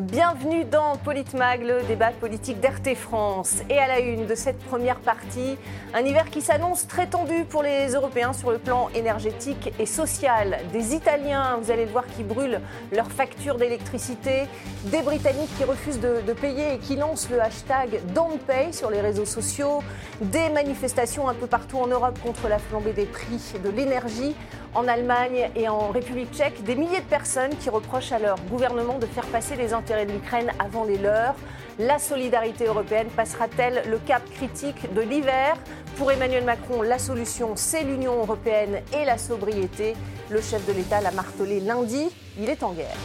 [0.00, 3.56] Bienvenue dans Politmag, le débat politique d'RT France.
[3.68, 5.58] Et à la une de cette première partie,
[5.92, 10.60] un hiver qui s'annonce très tendu pour les Européens sur le plan énergétique et social.
[10.72, 14.44] Des Italiens, vous allez le voir, qui brûlent leurs factures d'électricité.
[14.84, 19.02] Des Britanniques qui refusent de, payer et qui lancent le hashtag Don't Pay sur les
[19.02, 19.82] réseaux sociaux.
[20.22, 24.34] Des manifestations un peu partout en Europe contre la flambée des prix de l'énergie
[24.74, 28.98] en Allemagne et en République tchèque, des milliers de personnes qui reprochent à leur gouvernement
[28.98, 31.34] de faire passer les intérêts de l'Ukraine avant les leurs.
[31.78, 35.56] La solidarité européenne passera-t-elle le cap critique de l'hiver?
[35.96, 39.94] Pour Emmanuel Macron, la solution, c'est l'Union européenne et la sobriété.
[40.30, 42.08] Le chef de l'État l'a martelé lundi,
[42.38, 42.96] il est en guerre.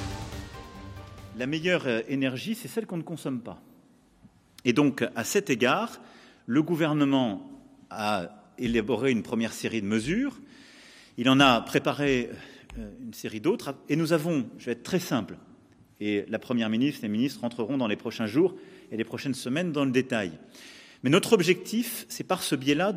[1.38, 3.58] La meilleure énergie, c'est celle qu'on ne consomme pas.
[4.66, 6.00] Et donc, à cet égard,
[6.46, 7.42] le gouvernement
[7.90, 10.38] a élaboré une première série de mesures
[11.18, 12.30] il en a préparé
[12.78, 15.38] euh, une série d'autres et nous avons, je vais être très simple,
[16.00, 18.56] et la Première ministre, les ministres rentreront dans les prochains jours
[18.92, 20.32] et les prochaines semaines dans le détail.
[21.04, 22.94] Mais notre objectif, c'est par ce biais-là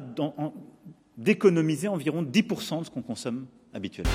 [1.16, 4.10] d'économiser environ 10% de ce qu'on consomme habituellement.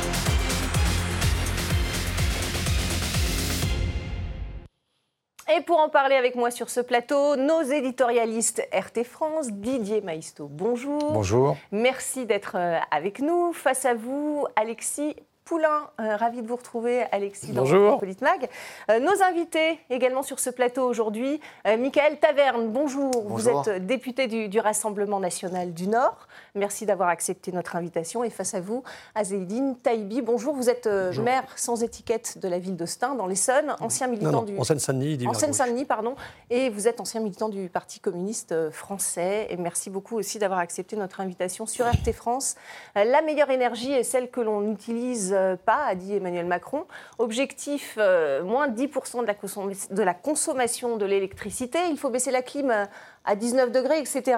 [5.51, 10.47] Et pour en parler avec moi sur ce plateau, nos éditorialistes RT France, Didier Maisto,
[10.49, 11.11] bonjour.
[11.11, 11.57] Bonjour.
[11.71, 13.51] Merci d'être euh, avec nous.
[13.51, 15.15] Face à vous, Alexis
[15.53, 17.99] Poulain, euh, ravi de vous retrouver, Alexis, dans bonjour.
[17.99, 18.49] Politmag.
[18.89, 23.11] Euh, nos invités également sur ce plateau aujourd'hui, euh, Michael Taverne, bonjour.
[23.11, 23.29] bonjour.
[23.29, 26.27] Vous êtes député du, du, Rassemblement national du Nord.
[26.55, 28.23] Merci d'avoir accepté notre invitation.
[28.23, 28.81] Et face à vous,
[29.13, 30.55] Azéidine Taïbi, bonjour.
[30.55, 31.23] Vous êtes bonjour.
[31.23, 34.57] maire sans étiquette de la ville d'Austin, dans l'Essonne, ancien militant non, non, du.
[34.57, 36.15] En Seine-Saint-Denis, En Seine-Saint-Denis, pardon.
[36.49, 39.45] Et vous êtes ancien militant du Parti communiste français.
[39.51, 42.55] Et merci beaucoup aussi d'avoir accepté notre invitation sur RT France.
[42.95, 45.31] La meilleure énergie est celle que l'on utilise
[45.65, 46.85] pas, a dit Emmanuel Macron.
[47.19, 49.35] Objectif, euh, moins 10% de la,
[49.95, 51.79] de la, consommation de l'électricité.
[51.89, 52.71] Il faut baisser la clim
[53.25, 54.37] à 19 degrés, etc.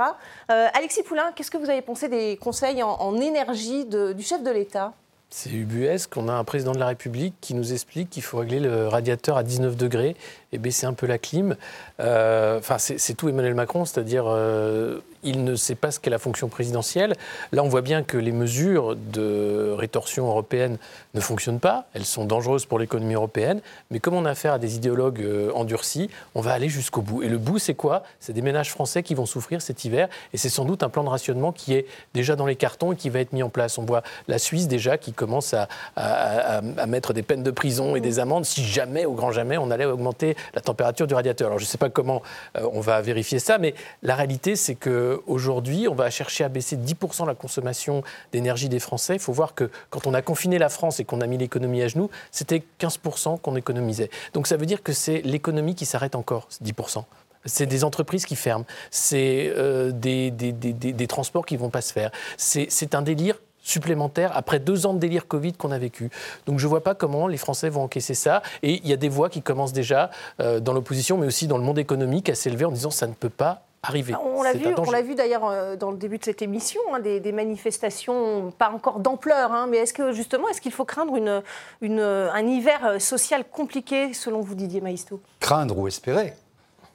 [0.51, 4.51] Euh, Alexis Poulain, qu'est-ce que vous avez pensé des conseils en, énergie du chef de
[4.51, 4.93] l'État?
[5.29, 6.15] C'est ubuesque.
[6.17, 9.37] On a un président de la République qui nous explique qu'il faut régler le radiateur
[9.37, 10.15] à 19 degrés
[10.55, 11.55] et baisser un peu la clim.
[11.99, 16.19] Euh, enfin, c'est tout Emmanuel Macron, c'est-à-dire euh, il ne sait pas ce qu'est la
[16.19, 17.15] fonction présidentielle.
[17.51, 20.77] Là, on voit bien que les mesures de rétorsion européenne
[21.13, 21.87] ne fonctionnent pas.
[21.93, 23.59] Elles sont dangereuses pour l'économie européenne.
[23.91, 27.23] Mais comme on a affaire à des idéologues euh, endurcis, on va aller jusqu'au bout.
[27.23, 28.03] Et le bout, c'est quoi?
[28.19, 30.07] C'est des ménages français qui vont souffrir cet hiver.
[30.33, 32.95] Et c'est sans doute un plan de rationnement qui est déjà dans les cartons et
[32.95, 33.77] qui va être mis en place.
[33.77, 38.19] On voit la Suisse déjà qui commence à, mettre des peines de prison et des
[38.19, 41.47] amendes si jamais, au grand jamais, on allait augmenter la température du radiateur.
[41.47, 42.21] Alors je ne sais pas comment
[42.57, 43.73] euh, on va vérifier ça, mais
[44.03, 49.15] la réalité, c'est qu'aujourd'hui, on va chercher à baisser 10% la consommation d'énergie des Français.
[49.15, 51.81] Il faut voir que quand on a confiné la France et qu'on a mis l'économie
[51.81, 54.09] à genoux, c'était 15% qu'on économisait.
[54.33, 57.03] Donc ça veut dire que c'est l'économie qui s'arrête encore, 10%.
[57.47, 61.69] C'est des entreprises qui ferment, c'est euh, des, des, des, des, transports qui ne vont
[61.69, 62.09] pas se faire.
[62.37, 66.09] C'est un délire supplémentaire après deux ans de délire Covid qu'on a vécu.
[66.45, 68.41] Donc je ne vois pas comment les Français vont encaisser ça.
[68.63, 71.57] Et il y a des voix qui commencent déjà euh, dans l'opposition, mais aussi dans
[71.57, 74.13] le monde économique, à s'élever en disant ça ne peut pas arriver.
[74.23, 76.99] On l'a vu, on l'a vu d'ailleurs euh, dans le début de cette émission, hein,
[76.99, 81.15] des, des, manifestations pas encore d'ampleur, hein, mais est-ce que justement, est-ce qu'il faut craindre
[81.15, 81.41] une,
[81.81, 86.33] une, un hiver social compliqué, selon vous, Didier Maïsto Craindre ou espérer,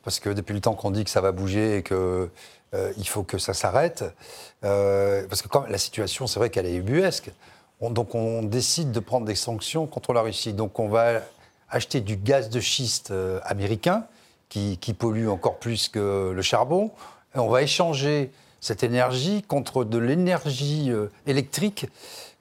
[0.03, 2.28] parce que depuis le temps qu'on dit que ça va bouger et que
[2.75, 4.04] euh, il faut que ça s'arrête.
[4.64, 7.31] Euh, parce que quand la situation, c'est vrai qu'elle est ubuesque.
[7.81, 10.53] On, donc on décide de prendre des sanctions contre la Russie.
[10.53, 11.22] Donc on va
[11.69, 14.06] acheter du gaz de schiste euh, américain
[14.48, 16.91] qui, pollue encore plus que le charbon.
[17.36, 20.91] Et on va échanger cette énergie contre de l'énergie
[21.25, 21.86] électrique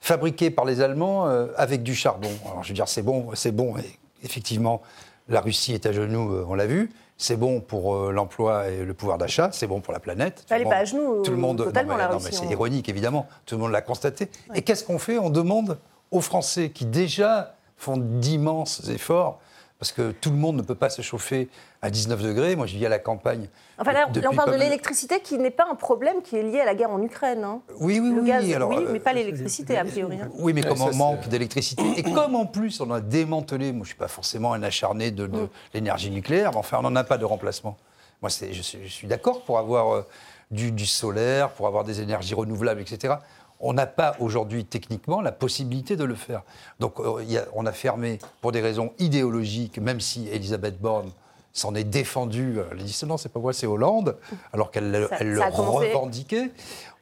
[0.00, 1.26] fabriquée par les Allemands
[1.56, 2.28] avec du charbon.
[2.46, 3.76] Alors je veux dire, c'est bon, c'est bon.
[4.24, 4.82] Effectivement,
[5.28, 6.90] la Russie est à genoux, on l'a vu.
[7.22, 10.46] C'est bon pour euh, l'emploi et le pouvoir d'achat, c'est bon pour la planète.
[10.48, 12.46] Elle n'est pas à genoux, tout le monde, totalement non, mais, la non, mais c'est
[12.46, 12.50] on...
[12.50, 13.28] ironique, évidemment.
[13.44, 14.30] Tout le monde l'a constaté.
[14.54, 15.18] Et qu'est-ce qu'on fait?
[15.18, 15.76] On demande
[16.10, 19.38] aux Français qui déjà font d'immenses efforts,
[19.80, 21.48] parce que tout le monde ne peut pas se chauffer
[21.80, 22.54] à 19 degrés.
[22.54, 23.48] Moi, je vis à la campagne.
[23.78, 26.60] Enfin là, là on parle de l'électricité qui n'est pas un problème qui est lié
[26.60, 27.42] à la guerre en Ukraine.
[27.42, 27.62] Hein.
[27.80, 28.28] Oui, oui, le oui.
[28.28, 30.18] Gaz, alors, oui, mais pas l'électricité, a priori.
[30.20, 30.28] Hein.
[30.38, 33.80] Oui, mais comme on manque d'électricité, et comme en plus on a démantelé, moi je
[33.80, 35.48] ne suis pas forcément un acharné de, de mm.
[35.72, 37.78] l'énergie nucléaire, mais enfin on n'en a pas de remplacement.
[38.20, 40.06] Moi, je suis, je suis d'accord pour avoir euh,
[40.50, 43.14] du, du, solaire, pour avoir des énergies renouvelables, etc.
[43.60, 46.42] On n'a pas aujourd'hui techniquement la possibilité de le faire.
[46.78, 47.22] Donc euh,
[47.54, 51.10] on a fermé pour des raisons idéologiques, même si Elisabeth Borne
[51.52, 52.58] s'en est défendue.
[52.70, 54.16] Elle a dit non, c'est pas moi, c'est Hollande,
[54.52, 56.50] alors qu'elle elle le revendiquait.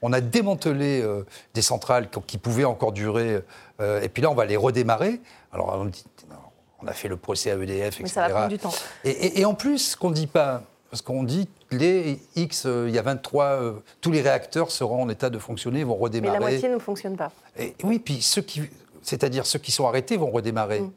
[0.02, 1.24] On a démantelé euh,
[1.54, 3.40] des centrales qui, qui, pouvaient encore durer,
[3.80, 5.20] euh, et puis là, on va les redémarrer.
[5.52, 6.04] Alors on dit,
[6.82, 8.02] On a fait le procès à EDF, etc.
[8.02, 8.72] Mais ça va prendre du temps.
[9.04, 12.64] Et, et- et en plus, ce qu'on ne dit pas, parce qu'on dit les X,
[12.66, 15.96] euh, il y a 23, euh, tous les réacteurs seront en état de fonctionner, vont
[15.96, 16.38] Mais redémarrer.
[16.38, 17.30] la moitié ne fonctionne pas.
[17.58, 18.62] Et oui, puis ceux qui,
[19.02, 20.80] c'est-à-dire ceux qui sont arrêtés vont redémarrer.
[20.80, 20.92] Mm.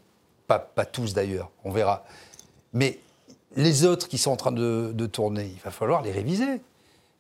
[0.47, 2.03] Pas, pas tous d'ailleurs, on verra.
[2.73, 2.99] Mais
[3.55, 6.61] les autres qui sont en train de, de tourner, il va falloir les réviser.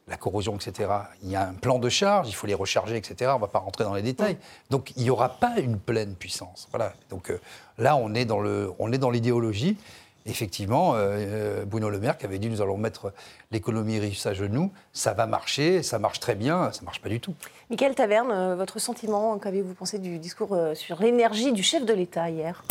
[0.07, 0.89] La corrosion, etc.
[1.23, 3.31] Il y a un plan de charge, il faut les recharger, etc.
[3.33, 4.35] On ne va pas rentrer dans les détails.
[4.69, 6.67] Donc il n'y aura pas une pleine puissance.
[6.71, 6.93] Voilà.
[7.09, 7.39] Donc euh,
[7.77, 9.77] là, on est dans l'idéologie.
[10.25, 13.11] Effectivement, euh, euh, Bruno Le Maire qui avait dit nous allons mettre
[13.51, 17.19] l'économie russe à genoux, ça va marcher, ça marche très bien, ça marche pas du
[17.19, 17.33] tout.
[17.71, 22.29] Michael Taverne, euh, votre sentiment, qu'avez-vous pensé du discours sur l'énergie du chef de l'État
[22.29, 22.63] hier?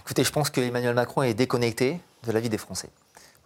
[0.00, 2.88] Écoutez, je pense que Emmanuel Macron est déconnecté de la vie des Français.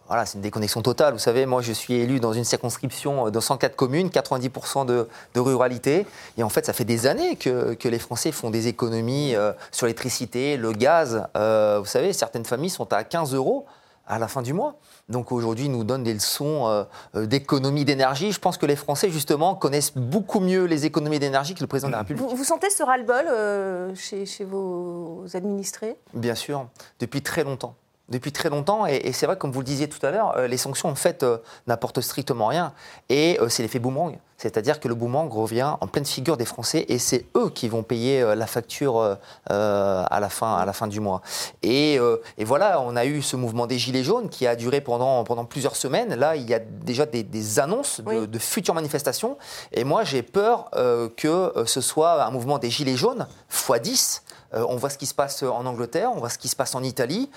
[0.07, 1.13] Voilà, c'est une déconnexion totale.
[1.13, 5.39] Vous savez, moi, je suis élu dans une circonscription de 104 communes, 90% de, de
[5.39, 6.05] ruralité.
[6.37, 9.53] Et en fait, ça fait des années que, que les Français font des économies euh,
[9.71, 11.25] sur l'électricité, le gaz.
[11.37, 13.65] Euh, vous savez, certaines familles sont à 15 euros
[14.05, 14.75] à la fin du mois.
[15.09, 16.83] Donc aujourd'hui, ils nous donnent des leçons euh,
[17.15, 18.31] euh, d'économie d'énergie.
[18.31, 21.87] Je pense que les Français, justement, connaissent beaucoup mieux les économies d'énergie que le président
[21.87, 22.23] de la République.
[22.23, 25.97] vous, vous sentez ce ras-le-bol euh, chez, chez vos administrés?
[26.13, 26.67] Bien sûr,
[26.99, 27.75] depuis très longtemps.
[28.09, 30.57] Depuis très longtemps, et, c'est vrai, comme vous le disiez tout à l'heure, euh, les
[30.57, 32.73] sanctions, en fait, euh, n'apportent strictement rien.
[33.07, 34.17] Et euh, c'est l'effet boomerang.
[34.37, 37.81] C'est-à-dire que le boomerang revient en pleine figure des Français, et c'est eux qui vont
[37.81, 39.17] payer la facture
[39.49, 41.21] à, la fin, à la fin du mois.
[41.61, 41.97] Et,
[42.37, 45.45] et voilà, on a eu ce mouvement des Gilets jaunes qui a duré pendant, pendant
[45.45, 46.13] plusieurs semaines.
[46.15, 48.27] Là, il y a déjà des, des annonces de, Oui.
[48.27, 49.37] de futures manifestations.
[49.71, 50.69] Et moi, j'ai peur
[51.15, 54.23] que ce soit un mouvement des Gilets jaunes x 10.
[54.53, 56.75] Euh, on voit ce qui se passe en Angleterre, on voit ce qui se passe
[56.75, 57.29] en Italie.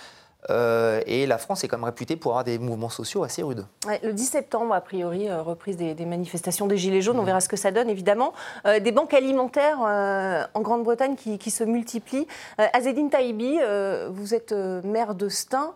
[0.51, 3.67] Euh, et la France est quand même réputée pour avoir des mouvements sociaux assez rudes.
[3.87, 7.19] Ouais, le 10 septembre, a priori, euh, reprise des, des manifestations des Gilets jaunes.
[7.19, 8.33] On verra ce que ça donne, évidemment.
[8.67, 12.27] Euh, des banques alimentaires euh, en Grande-Bretagne qui, qui se multiplient.
[12.59, 15.75] Azedine Taïbi, euh, vous êtes maire de Stein.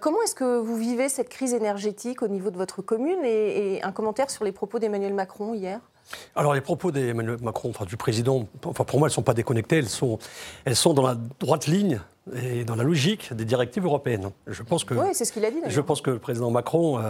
[0.00, 3.82] Comment est-ce que vous vivez cette crise énergétique au niveau de votre commune et, et
[3.82, 5.80] un commentaire sur les propos d'Emmanuel Macron hier?
[6.36, 9.34] Alors les propos d'Emmanuel Macron, enfin du président, enfin pour moi elles ne sont pas
[9.34, 10.18] déconnectées, elles sont,
[10.64, 12.00] elles sont dans la droite ligne
[12.42, 14.30] et dans la logique des directives européennes.
[14.46, 15.56] Je pense que, Oui, c'est ce qu'il a dit.
[15.66, 17.02] je pense que le président Macron, euh,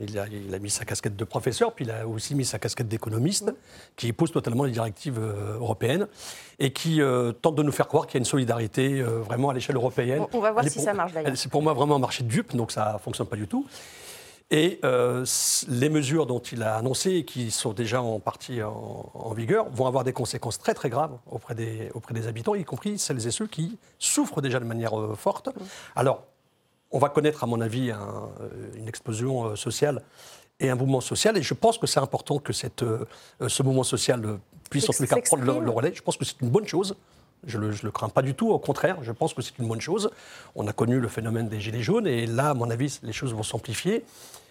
[0.00, 2.58] il, a, il a mis sa casquette de professeur, puis il a aussi mis sa
[2.58, 3.54] casquette d'économiste,
[3.96, 6.06] qui épouse totalement les directives euh, européennes
[6.58, 9.48] et qui euh, tente de nous faire croire qu'il y a une solidarité euh, vraiment
[9.50, 10.22] à l'échelle européenne.
[10.32, 11.32] On- on va voir Elle si pour- ça marche, d'ailleurs.
[11.36, 13.64] C'est pour moi vraiment un marché de dupes, donc ça ne fonctionne pas du tout.
[14.50, 15.26] Et euh,
[15.68, 19.68] les mesures dont il a annoncé et qui sont déjà en partie en, en vigueur
[19.70, 23.26] vont avoir des conséquences très très graves auprès des, auprès des habitants, y compris celles
[23.26, 25.50] et ceux qui souffrent déjà de manière euh, forte.
[25.94, 26.24] Alors,
[26.90, 30.02] on va connaître, à mon avis, un, euh, une explosion sociale
[30.60, 31.36] et un mouvement social.
[31.36, 33.04] Et je pense que c'est important que cette, euh,
[33.46, 34.38] ce mouvement social
[34.70, 35.92] puisse en les cas prendre le relais.
[35.94, 36.96] Je pense que c'est une bonne chose.
[37.46, 39.80] Je ne le, crains pas du tout, au contraire, je pense que c'est une bonne
[39.80, 40.10] chose.
[40.56, 43.32] On a connu le phénomène des Gilets jaunes et là, à mon avis, les choses
[43.34, 44.04] vont s'amplifier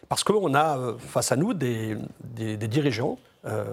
[0.10, 3.66] parce qu'on a euh, face à nous des, des- des dirigeants euh,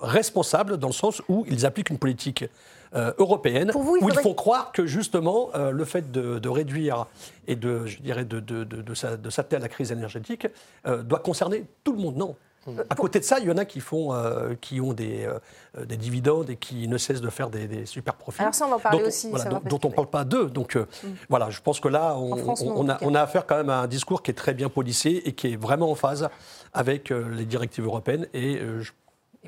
[0.00, 2.44] responsables dans le sens où ils appliquent une politique
[2.94, 6.12] euh, européenne, Pour vous, il où faudrait- ils font croire que justement euh, le fait
[6.12, 7.06] de, de réduire
[7.48, 10.46] et de, je dirais, de, de, s'atteler à la crise énergétique
[10.86, 12.16] doit concerner tout le monde.
[12.16, 12.36] Non.
[12.88, 15.84] À côté de ça, il y en a qui, font, euh, qui ont des, euh,
[15.84, 18.40] des dividendes et qui ne cessent de faire des, des super profits.
[18.40, 20.10] Alors ça, on va en parler dont aussi, voilà, ça va dont, on ne parle
[20.10, 20.46] pas d'eux.
[20.48, 20.86] Donc euh,
[21.28, 23.56] voilà, je pense que là, on, En France, non, on en a, on affaire quand
[23.56, 26.28] même à un discours qui est très bien policé et qui est vraiment en phase
[26.72, 28.26] avec euh, les directives européennes.
[28.34, 28.92] Et euh, je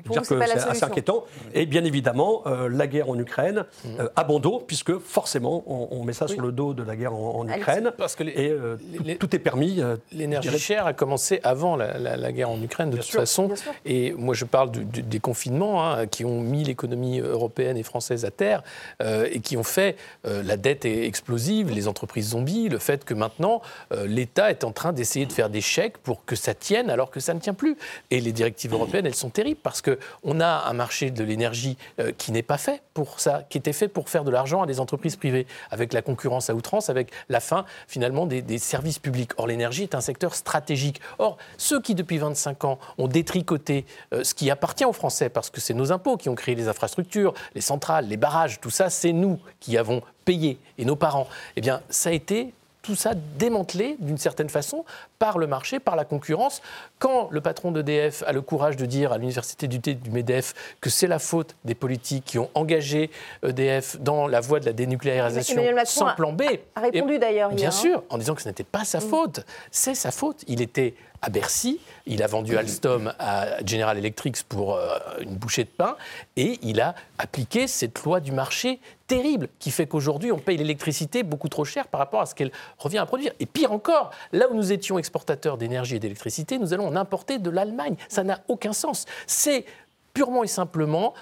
[0.03, 1.23] dire c'est que assez inquiétant.
[1.53, 3.65] Et bien évidemment, euh, la guerre en Ukraine,
[3.99, 6.95] euh, à bon dos, puisque forcément, on, on met ça sur le dos de la
[6.95, 7.47] guerre en.
[7.47, 7.91] Ukraine.
[7.97, 9.81] Parce que les- et euh, tout, les- tout est permis.
[9.81, 13.19] euh, L'énergie chère a commencé avant la, la- la guerre en Ukraine, de toute sûr,
[13.21, 13.49] façon.
[13.85, 17.83] Et moi, je parle du- du- des confinements hein, qui ont mis l'économie européenne et
[17.83, 18.63] française à terre
[19.01, 23.05] euh, et qui ont fait euh, la dette est explosive, les entreprises zombies, le fait
[23.05, 23.61] que maintenant
[23.93, 27.11] euh, l'État est en train d'essayer de faire des chèques pour que ça tienne alors
[27.11, 27.77] que ça ne tient plus.
[28.11, 29.84] Et les directives européennes, elles sont terribles parce que
[30.23, 33.73] on a un marché de l'énergie euh, qui n'est pas fait pour ça, qui était
[33.73, 37.11] fait pour faire de l'argent à des entreprises privées, avec la concurrence à outrance, avec
[37.29, 39.31] la fin finalement des, des services publics.
[39.37, 41.01] Or, l'énergie est un secteur stratégique.
[41.19, 45.49] Or, ceux qui depuis 25 ans ont détricoté euh, ce qui appartient aux Français, parce
[45.49, 48.89] que c'est nos impôts qui ont créé les infrastructures, les centrales, les barrages, tout ça,
[48.89, 53.13] c'est nous qui avons payé, et nos parents, eh bien, ça a été tout ça
[53.15, 54.85] démantelé d'une certaine façon
[55.25, 56.61] par le marché, par la concurrence.
[56.99, 60.91] Quand le patron d'EDF a le courage de dire à l'université du, du MEDEF que
[60.91, 63.09] c'est la faute des politiques qui ont engagé
[63.41, 66.43] EDF dans la voie de la dénucléarisation sans plan B.
[66.75, 67.71] A répondu d'ailleurs Bien hein.
[67.71, 69.01] sûr, en disant que ce n'était pas sa mm.
[69.01, 69.39] faute.
[69.71, 70.43] C'est sa faute.
[70.47, 71.79] Il était à Bercy.
[72.05, 75.95] Il a vendu Alstom à General Electric pour euh, une bouchée de pain.
[76.35, 81.23] Et il a appliqué cette loi du marché terrible qui fait qu'aujourd'hui, on paye l'électricité
[81.23, 83.31] beaucoup trop cher par rapport à ce qu'elle revient à produire.
[83.39, 85.14] Et pire encore, là où nous étions exportateurs
[85.57, 87.95] d'énergie et d'électricité, nous allons en importer de l'Allemagne.
[88.07, 89.05] Ça n'a aucun sens.
[89.27, 89.65] C'est
[90.13, 91.13] purement et simplement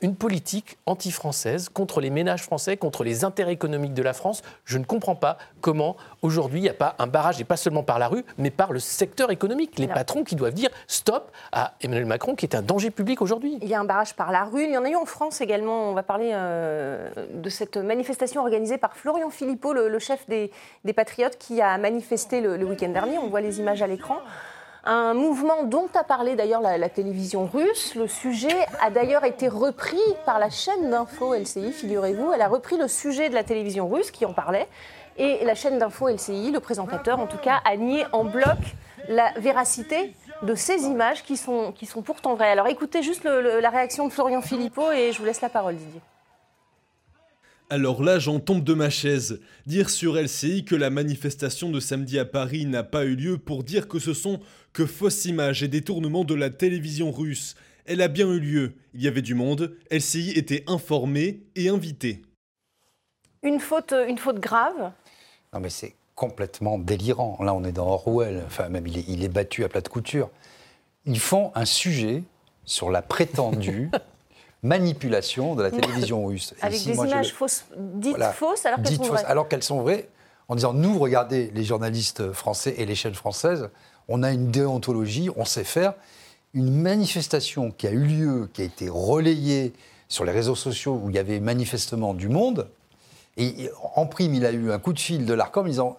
[0.00, 4.42] une politique anti-française contre les ménages français, contre les intérêts économiques de la France.
[4.64, 7.82] Je ne comprends pas comment aujourd'hui il n'y a pas un barrage, et pas seulement
[7.82, 9.78] par la rue, mais par le secteur économique.
[9.78, 13.58] Les patrons qui doivent dire stop à Emmanuel Macron, qui est un danger public aujourd'hui.
[13.62, 14.64] Il y a un barrage par la rue.
[14.64, 15.90] Il y en a eu en France également.
[15.90, 20.50] On va parler euh, de cette manifestation organisée par Florian Philippot, le, chef des,
[20.94, 23.18] Patriotes, qui a manifesté le, le week-end dernier.
[23.18, 24.18] On voit les images à l'écran
[24.84, 27.94] un mouvement dont a parlé d'ailleurs la, télévision russe.
[27.94, 32.32] Le sujet a d'ailleurs été repris par la chaîne d'info LCI, figurez-vous.
[32.32, 34.68] Elle a repris le sujet de la télévision russe qui en parlait.
[35.18, 38.58] Et la chaîne d'info LCI, le présentateur en tout cas, a nié en bloc
[39.08, 42.50] la véracité de ces images qui sont, qui sont pourtant vraies.
[42.50, 46.00] Alors écoutez juste la réaction de Florian Philippot et je vous laisse la parole Didier.
[47.72, 49.40] Alors là, j'en tombe de ma chaise.
[49.64, 53.64] Dire sur LCI que la manifestation de samedi à Paris n'a pas eu lieu pour
[53.64, 54.40] dire que ce sont
[54.72, 57.54] que fausses images et détournements de la télévision russe.
[57.84, 58.74] Elle a bien eu lieu.
[58.94, 59.76] Il y avait du monde.
[59.90, 62.22] LCI était informée et invitée.
[63.42, 64.92] Une faute, une faute grave?
[65.52, 67.38] Non mais c'est complètement délirant.
[67.42, 68.42] Là, on est dans Orwell.
[68.46, 70.30] Enfin, même il est, il est battu à plat de couture.
[71.04, 72.22] Ils font un sujet
[72.64, 73.90] sur la prétendue
[74.62, 76.54] manipulation de la télévision russe.
[76.62, 79.24] Avec des images fausses, dites fausses alors qu'elles sont vraies.
[79.24, 80.08] Alors qu'elles sont vraies,
[80.48, 83.70] en disant nous, regardez les journalistes français et les chaînes françaises,
[84.08, 85.94] on a une déontologie, on sait faire.
[86.54, 89.72] Une manifestation qui a eu lieu, qui a été relayée
[90.08, 92.68] sur les réseaux sociaux où il y avait manifestement du monde,
[93.38, 95.96] et en prime, il a eu un coup de fil de l'ARCOM disant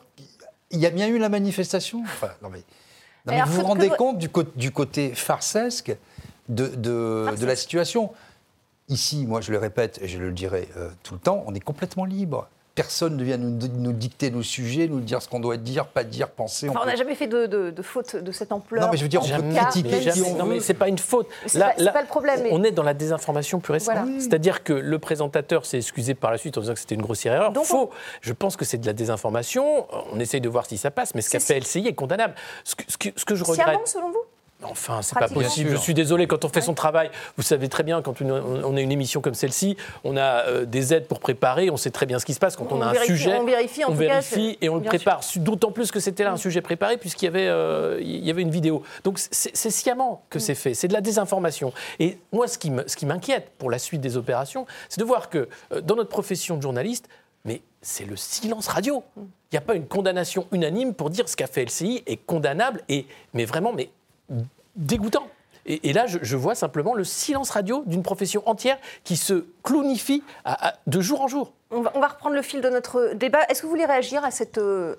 [0.69, 2.03] il y a bien eu la manifestation?
[2.43, 5.95] non mais, vous vous rendez compte du, du, côté farcesque
[6.50, 8.12] de, de la situation
[8.89, 11.60] Ici, moi je le répète et je le dirai euh, tout le temps, on est
[11.62, 12.50] complètement libre.
[12.75, 16.30] Personne ne vient nous, dicter nos sujets, nous dire ce qu'on doit dire, pas dire,
[16.30, 16.70] penser.
[16.70, 18.84] on n'a jamais fait de, faute de cette ampleur.
[18.84, 20.12] Non, mais je veux dire, on peut critiquer.
[20.38, 21.27] non, mais c'est pas une faute.
[21.46, 22.42] C'est pas, pas, le problème.
[22.51, 24.10] On est dans la désinformation pure et simple.
[24.20, 27.34] C'est-à-dire que le présentateur s'est excusé par la suite en disant que c'était une grossière
[27.34, 27.51] erreur.
[27.51, 27.92] Donc, Faux.
[28.22, 29.88] Je pense que c'est de la désinformation.
[30.12, 32.34] On essaye de voir si ça passe, mais ce qu'a fait LCI est condamnable.
[32.63, 32.84] Ce que,
[33.15, 33.88] ce que, je regrette.
[33.88, 34.24] selon vous?
[34.70, 35.70] Enfin, c'est pas possible.
[35.72, 38.82] Je suis désolé, quand on fait son travail, vous savez très bien, quand on a
[38.82, 42.20] une émission comme celle-ci, on a euh, des aides pour préparer, on sait très bien
[42.20, 42.55] ce qui se passe.
[42.55, 45.22] Quand on, a un sujet, on vérifie, en on vérifie et on le prépare.
[45.38, 48.41] D'autant plus que c'était là un sujet préparé, puisqu'il y, avait, euh, il y avait
[48.41, 48.84] une vidéo.
[49.03, 50.74] Donc c'est sciemment que c'est fait.
[50.74, 51.74] C'est de la désinformation.
[52.00, 55.82] Et moi, ce qui m'inquiète pour la suite des opérations, c'est de voir que euh,
[55.82, 57.08] dans notre profession de journaliste,
[57.46, 59.03] mais c'est le silence radio.
[59.17, 62.82] Il n'y a pas une condamnation unanime pour dire ce qu'a fait LCI est condamnable,
[62.89, 63.89] et, mais vraiment, mais
[64.75, 65.27] dégoûtant.
[65.65, 70.21] Et, là, je, vois simplement le silence radio d'une profession entière qui se clownifie
[70.87, 71.53] de jour en jour.
[71.71, 73.39] On va, on va, reprendre le fil de notre débat.
[73.47, 74.95] Est-ce que vous voulez réagir à cette euh,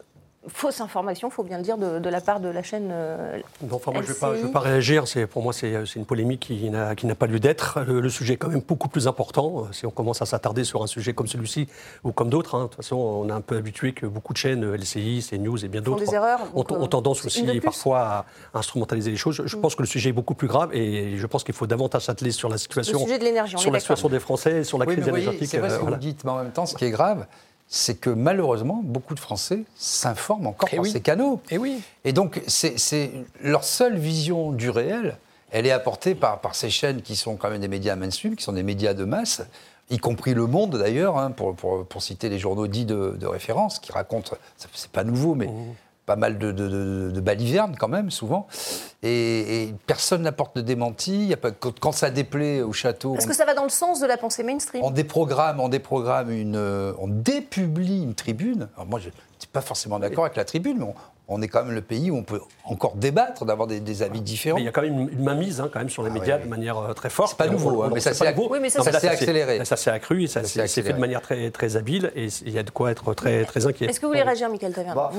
[0.49, 2.91] fausse information, il faut bien le dire, de, la part de la chaîne.
[2.93, 3.39] Euh,
[3.71, 5.05] enfin, moi, je ne vais, pas réagir.
[5.31, 7.81] Pour moi, c'est une polémique qui n'a pas lieu d'être.
[7.87, 9.67] Le, sujet est quand même beaucoup plus important.
[9.73, 11.67] Si on commence à s'attarder sur un sujet comme celui-ci
[12.05, 14.39] ou comme d'autres, hein, de toute façon, on est un peu habitué que beaucoup de
[14.39, 16.05] chaînes, LCI, CNews et bien d'autres,
[16.55, 18.01] ont, ont, tendance aussi parfois
[18.53, 19.43] à instrumentaliser les choses.
[19.45, 19.61] Je, mm.
[19.61, 22.31] pense que le sujet est beaucoup plus grave et je pense qu'il faut davantage s'atteler
[22.31, 23.07] sur la situation,
[23.57, 25.49] sur la situation des Français, sur la crise énergétique.
[25.49, 27.27] C'est vrai ce que vous dites, mais en même temps, ce qui est grave,
[27.75, 31.41] c'est que malheureusement, beaucoup de Français s'informent encore et eh par ces canaux.
[31.51, 31.83] Et, eh oui.
[32.05, 33.11] et donc, c'est
[33.43, 35.17] leur seule vision du réel,
[35.51, 38.45] elle est apportée par, par ces chaînes qui sont quand même des médias mainstream, qui
[38.45, 39.43] sont des médias de masse,
[39.91, 43.27] y compris Le Monde d'ailleurs, hein, pour, pour, pour, citer les journaux dits de, de
[43.27, 45.75] référence, qui racontent, c'est pas nouveau, mais mmh
[46.07, 48.47] pas mal de, de, de, balivernes quand même, souvent.
[49.03, 51.27] Et, personne n'apporte de démenti.
[51.27, 53.17] Y a pas, quand ça déplaît au château.
[53.17, 54.83] Est-ce que ça va dans le sens de la pensée mainstream?
[54.85, 56.57] On déprogramme, on déprogramme une.
[56.99, 58.69] On dépublie une tribune.
[58.77, 60.95] Alors moi, je ne suis pas forcément d'accord avec la tribune, mais on
[61.43, 64.59] est quand même le pays où on peut encore débattre, d'avoir des, avis différents.
[64.59, 66.49] il y a quand même une, mainmise hein, quand même sur les ah médias de
[66.49, 67.31] manière euh, très forte.
[67.31, 68.27] C'est pas nouveau, hein, mais ça s'est
[69.09, 69.65] accéléré.
[69.65, 72.59] Ça s'est accru et ça s'est fait de manière très, très habile et il y
[72.59, 73.87] a de quoi être très, très inquiet.
[73.87, 75.11] Est-ce que vous voulez réagir, Michael Taverne bah,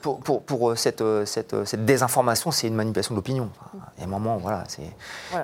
[0.00, 3.50] pour, pour, pour, euh, cette, euh, cette, cette, désinformation, c'est une manipulation de l'opinion.
[3.96, 4.64] Il y a un moment, voilà,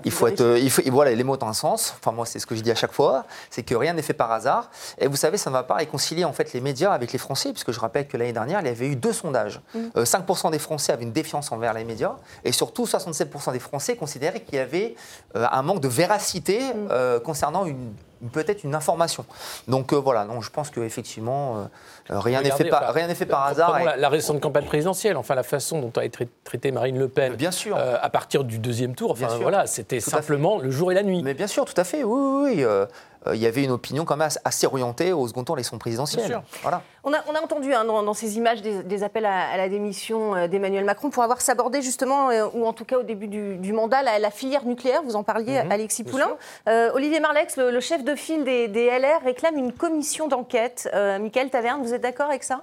[0.05, 1.95] il faut être, il faut, voilà, les mots ont un sens.
[1.99, 4.13] Enfin, moi, c'est ce que je dis à chaque fois, c'est que rien n'est fait
[4.13, 4.71] par hasard.
[4.99, 7.53] Et vous savez, ça ne va pas réconcilier en fait les médias avec les Français,
[7.53, 9.93] puisque je rappelle que l'année dernière, il y avait eu deux sondages sondage.
[9.97, 13.97] Euh, 5% des Français avaient une défiance envers les médias, et surtout 67% des Français
[13.97, 14.95] considéraient qu'il y avait
[15.37, 17.93] euh, un manque de véracité euh, concernant une
[18.33, 19.27] peut-être une information.
[19.69, 21.69] Donc euh, voilà, non, je pense qu'effectivement,
[22.11, 23.79] euh, rien n'est fait, par- enfin, rien n'est fait par Prenons hasard.
[23.81, 27.09] et- La, la récente campagne présidentielle, enfin la façon dont a été traitée Marine Le
[27.09, 27.77] Pen Bien sûr.
[27.77, 31.23] euh, à partir du deuxième tour, enfin voilà, c'était simplement le jour et la nuit.
[31.23, 32.19] Mais bien sûr, tout à fait, oui,
[32.55, 32.87] oui, oui.
[33.27, 36.27] Euh, il y avait une opinion quand même assez- orientée au second tour l'élection présidentielle.
[36.27, 36.43] Bien sûr.
[36.63, 36.83] Voilà.
[37.05, 39.57] On a, on a entendu hein, dans, dans ces images des, des appels à, à
[39.57, 43.03] la démission euh, d'Emmanuel Macron pour avoir s'aborder justement, euh, ou en tout cas au
[43.03, 45.03] début du, du mandat, la, la filière nucléaire.
[45.03, 46.29] Vous en parliez, Alexis bien Poulain.
[46.69, 50.89] Euh, Olivier Marlex, le, le chef de file des, des LR, réclame une commission d'enquête.
[50.95, 52.61] Euh, Michael Taverne, vous êtes d'accord avec ça?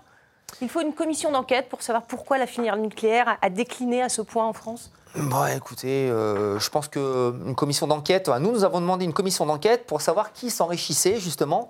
[0.61, 4.21] Il faut une commission d'enquête pour savoir pourquoi la filière nucléaire a, décliné à ce
[4.21, 4.91] point en France?
[5.15, 9.85] Bon, écoutez, euh, je pense qu'une commission d'enquête, nous, nous avons demandé une commission d'enquête
[9.85, 11.67] pour savoir qui s'enrichissait justement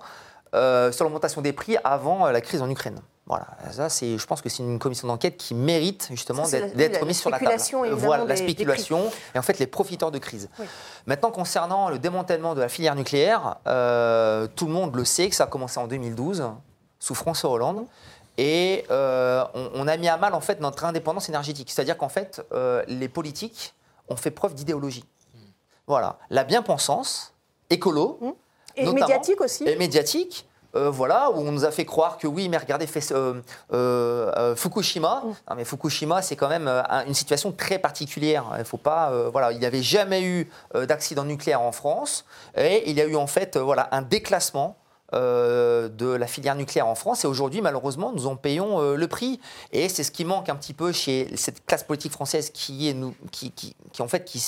[0.54, 3.00] euh, sur l'augmentation des prix avant euh, la crise en Ukraine.
[3.26, 7.18] Voilà, ça, c'est, je pense que c'est une commission d'enquête qui mérite justement d'être, mise
[7.18, 7.56] sur la table.
[7.92, 10.50] Voilà, la spéculation et en fait les profiteurs de crise.
[10.58, 10.66] Oui.
[11.06, 15.34] Maintenant, concernant le démantèlement de la filière nucléaire, euh, tout le monde le sait que
[15.34, 16.50] ça a commencé en 2012
[16.98, 17.86] sous François Hollande.
[18.38, 21.70] Et euh, on, on a mis à mal en fait notre indépendance énergétique.
[21.70, 23.74] C'est-à-dire qu'en fait, euh, les politiques
[24.08, 25.04] ont fait preuve d'idéologie.
[25.86, 27.34] Voilà, la bien-pensance,
[27.70, 28.18] écolo,
[28.76, 29.06] Et Notamment.
[29.06, 30.48] médiatique aussi et médiatique.
[30.74, 33.42] euh, voilà, où on nous a fait croire que oui, mais regardez, fait, euh,
[33.74, 35.22] euh, euh, Fukushima.
[35.24, 38.46] Non, mais Fukushima, c'est quand même euh, un- une situation très particulière.
[38.58, 42.24] Il faut pas, euh, voilà, il n'y avait jamais eu euh, d'accident nucléaire en France,
[42.56, 44.76] et il y a eu en fait, euh, voilà, un déclassement.
[45.14, 49.08] Euh, de la filière nucléaire en France et aujourd'hui malheureusement nous en payons euh, le
[49.08, 49.40] prix
[49.72, 52.94] et c'est ce qui manque un petit peu chez cette classe politique française qui est
[52.94, 54.42] nous qui, qui, qui, en fait qui,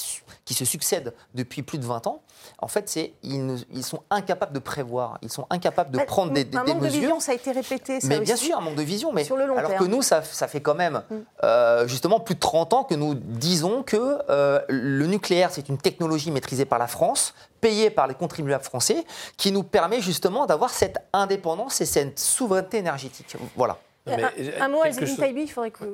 [0.44, 2.22] qui se succède depuis plus de 20 ans
[2.58, 6.32] en fait c'est ils, ils sont incapables de prévoir ils sont incapables de Ouais, prendre
[6.32, 8.00] des, des- un des manque de vision, ça a été répété.
[8.00, 9.12] ça mais bien sûr, un manque de vision.
[9.12, 9.82] Mais Sur le long alors terme.
[9.82, 9.86] Mm.
[9.86, 11.02] que nous, ça, ça fait quand même
[11.42, 14.18] euh, justement plus de 30 ans que nous disons que
[14.68, 19.04] le nucléaire, c'est une technologie maîtrisée par la France, payée par les contribuables français,
[19.36, 23.36] qui nous permet justement d'avoir cette indépendance et cette souveraineté énergétique.
[23.56, 23.78] Voilà.
[24.06, 25.84] Mais, un, euh, un mot, chose- Taibi, il faudrait que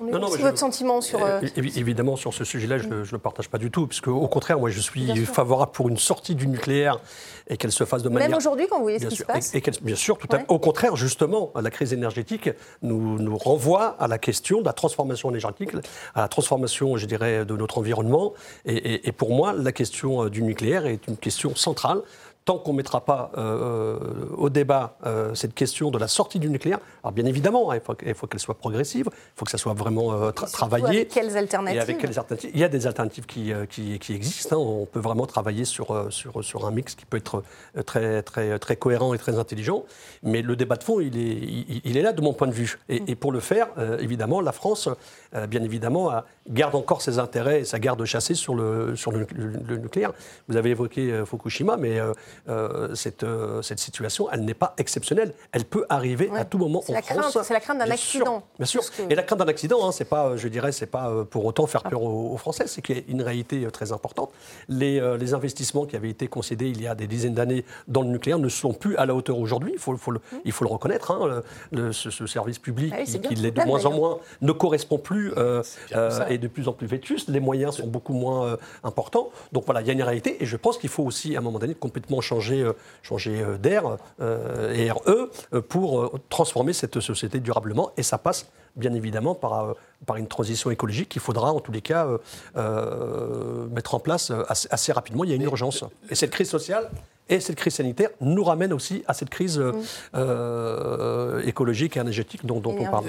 [0.00, 1.24] on ait Non, votre je- sentiment sur.
[1.24, 4.08] euh, Euh, évi- Évidemment, sur ce sujet-là, je ne le partage pas du tout, puisque
[4.08, 5.24] au contraire, moi, je suis Bien sûr.
[5.34, 7.00] favorable pour une sortie du nucléaire
[7.48, 8.36] et qu'elle se fasse de Même manière.
[8.36, 9.54] aujourd'hui, quand vous voyez ce qui sûr, se passe.
[9.54, 10.44] et- et qu'elle- bien sûr, tout à- Ouais.
[10.48, 12.50] au contraire, justement, la crise énergétique
[12.82, 15.70] nous, nous renvoie à la question de la transformation énergétique,
[16.14, 18.34] à la transformation, je dirais, de notre environnement.
[18.66, 22.02] Et, et- et pour moi, la question du nucléaire est une question centrale.
[22.48, 23.98] Tant qu'on ne mettra pas euh,
[24.38, 28.14] au débat euh, cette question de la sortie du nucléaire, alors bien évidemment, hein, il
[28.14, 30.86] faut, qu'elle soit progressive, il faut que ça soit vraiment euh, tra- travaillé.
[30.86, 33.98] avec quelles alternatives Et avec quelles alternatives Il y a des alternatives qui, euh, qui,
[33.98, 34.56] qui existent.
[34.56, 34.64] hein.
[34.66, 37.42] On peut vraiment travailler sur, euh, sur, sur un mix qui peut être
[37.76, 39.84] euh, très, très, très cohérent et très intelligent.
[40.22, 42.52] Mais le débat de fond, il est, il, il est là de mon point de
[42.54, 42.78] vue.
[42.88, 44.88] Et, et pour le faire, euh, évidemment, la France,
[45.34, 46.10] euh, bien évidemment,
[46.48, 50.12] garde encore ses intérêts et sa garde chassée sur le, sur le, le- le nucléaire.
[50.48, 52.00] Vous avez évoqué euh, Fukushima, mais
[52.48, 55.34] euh, cette, euh, cette situation, elle n'est pas exceptionnelle.
[55.52, 56.38] Elle peut arriver Ouais.
[56.40, 57.38] à tout moment C'est en la crainte- France.
[57.42, 58.24] c'est la crainte d'un accident.
[58.24, 58.82] sûr, Bien sûr.
[58.90, 61.44] Que- Et la crainte d'un accident, hein, c'est pas, euh, je dirais, c'est pas pour
[61.44, 62.64] autant faire peur aux, aux Français.
[62.66, 64.30] C'est qu'il y a une réalité très importante.
[64.68, 68.02] Les, euh, les investissements qui avaient été concédés il y a des dizaines d'années dans
[68.02, 69.72] le nucléaire ne sont plus à la hauteur aujourd'hui.
[69.74, 71.10] Il faut, faut le, il faut le reconnaître.
[71.10, 71.26] hein.
[71.26, 71.44] Le-
[71.86, 74.98] le- ce, ce service public, Ah oui, qui, l'est de moins en moins, ne correspond
[74.98, 75.62] plus euh,
[75.94, 77.28] euh, et de plus en plus vétuste.
[77.28, 79.30] Les moyens sont beaucoup moins euh, importants.
[79.52, 80.42] Donc voilà, il y a une réalité.
[80.42, 83.58] Et je pense qu'il faut aussi, à un moment donné, complètement changer, euh, changer euh,
[83.58, 85.30] d'air euh, et RE
[85.68, 87.92] pour transformer cette société durablement.
[87.96, 88.46] Et ça passe
[88.78, 89.74] bien évidemment par,
[90.06, 92.18] par une transition écologique qu'il faudra en tous les cas euh,
[92.56, 95.24] euh, mettre en place assez, assez rapidement.
[95.24, 95.84] Il y a une urgence.
[96.08, 96.88] Et cette crise sociale
[97.28, 99.72] et cette crise sanitaire nous ramène aussi à cette crise euh,
[100.14, 103.06] euh, écologique et énergétique dont, dont on parle.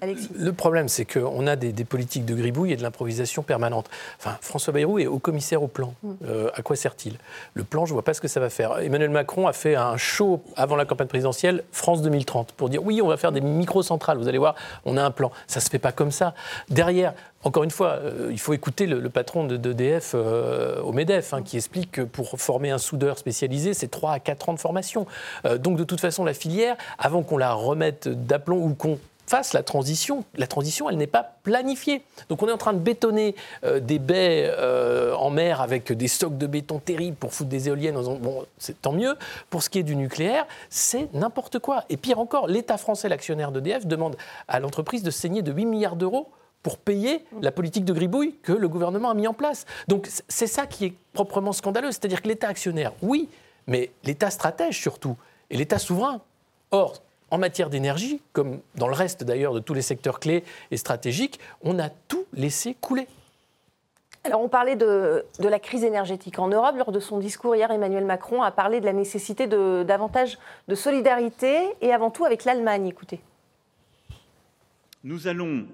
[0.00, 0.28] Alexis.
[0.36, 3.88] Le problème, c'est qu'on a des, des politiques de gribouille et de l'improvisation permanente.
[4.18, 5.94] Enfin, François Bayrou est haut commissaire au plan.
[6.24, 7.14] Euh, à quoi sert-il?
[7.54, 8.78] Le plan, je ne vois pas ce que ça va faire.
[8.78, 13.00] Emmanuel Macron a fait un show avant la campagne présidentielle, France 2030, pour dire oui,
[13.02, 14.18] on va faire des micro-centrales.
[14.18, 15.30] Vous allez voir, on a un plan.
[15.46, 16.34] Ça ne se fait pas comme ça.
[16.68, 21.34] Derrière, encore une fois, euh, il faut écouter le, patron de d'EDF euh, au MEDEF,
[21.34, 24.60] hein, qui explique que pour former un soudeur spécialisé, c'est 3 à 4 ans de
[24.60, 25.06] formation.
[25.44, 29.52] Euh, donc, de toute façon, la filière, avant qu'on la remette d'aplomb ou qu'on fasse
[29.52, 32.02] la transition, la transition, elle n'est pas planifiée.
[32.28, 34.54] Donc on est en train de bétonner euh, des baies
[35.18, 37.94] en mer avec des stocks de béton terribles pour foutre des éoliennes.
[37.94, 39.16] Bon, c'est tant mieux.
[39.48, 41.84] Pour ce qui est du nucléaire, c'est n'importe quoi.
[41.88, 45.96] Et pire encore, l'État français, l'actionnaire d'EDF, demande à l'entreprise de saigner de 8 milliards
[45.96, 46.28] d'euros
[46.64, 49.66] pour payer la politique de gribouille que le gouvernement a mis en place.
[49.86, 51.92] Donc c'est ça qui est proprement scandaleux.
[51.92, 53.28] C'est-à-dire que l'État actionnaire, oui,
[53.68, 55.16] mais l'État stratège surtout,
[55.50, 56.22] et l'État souverain.
[56.70, 60.78] Or, en matière d'énergie, comme dans le reste d'ailleurs de tous les secteurs clés et
[60.78, 63.06] stratégiques, on a tout laissé couler.
[64.26, 66.76] Alors, on parlait de, la crise énergétique en Europe.
[66.78, 70.74] Lors de son discours hier, Emmanuel Macron a parlé de la nécessité de davantage de
[70.74, 72.86] solidarité et avant tout avec l'Allemagne.
[72.86, 73.20] Écoutez.
[75.02, 75.66] Nous allons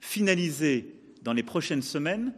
[0.00, 2.32] finaliser dans les prochaines semaines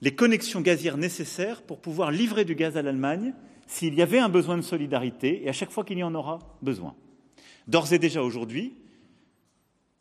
[0.00, 3.34] les connexions gazières nécessaires pour pouvoir livrer du gaz à l'Allemagne
[3.66, 6.40] s'il y avait un besoin de solidarité et à chaque fois qu'il y en aura
[6.60, 6.94] besoin.
[7.68, 8.74] D'ores et déjà aujourd'hui,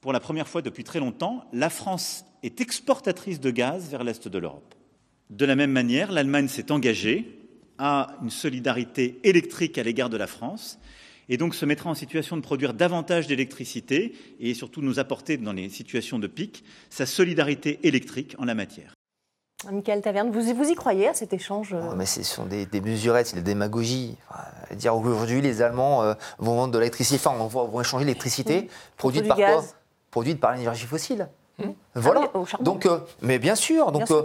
[0.02, 4.28] pour la première fois depuis très longtemps, la France est exportatrice de gaz vers l'Est
[4.28, 4.74] de l'Europe.
[5.30, 7.38] De la même manière, l'Allemagne s'est engagée
[7.78, 10.80] à une solidarité électrique à l'égard de la France
[11.32, 15.54] et donc se mettra en situation de produire davantage d'électricité et surtout nous apporter dans
[15.54, 18.94] les situations de pic sa solidarité électrique en la matière.
[19.72, 23.28] Michael Taverne, vous, vous y croyez à cet échange euh mais Ce sont des, mesurettes,
[23.28, 24.18] c'est de la démagogie.
[24.76, 28.68] dire aujourd'hui les Allemands euh, vont vendre de l'électricité, enfin vont, échanger l'électricité
[28.98, 29.64] produite par quoi
[30.10, 31.30] Produite par l'énergie fossile.
[31.66, 31.74] Mmh.
[31.96, 32.32] Voilà.
[32.34, 33.92] Ah donc, euh, mais bien sûr.
[33.92, 34.24] Donc, euh,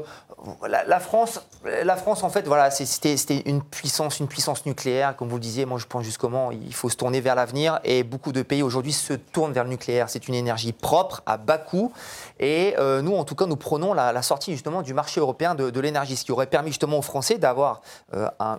[0.68, 5.36] La, France, la France, en fait, voilà, c'était une puissance, une puissance nucléaire, comme vous
[5.36, 5.66] le disiez.
[5.66, 7.80] Moi, je pense justement, il faut se tourner vers l'avenir.
[7.82, 10.08] Et beaucoup de pays aujourd'hui se tournent vers le nucléaire.
[10.08, 11.92] C'est une énergie propre, à bas coût.
[12.38, 15.80] Et euh, nous, en tout cas, nous prenons la, sortie justement du marché européen de,
[15.80, 17.80] l'énergie, ce qui aurait permis justement aux Français d'avoir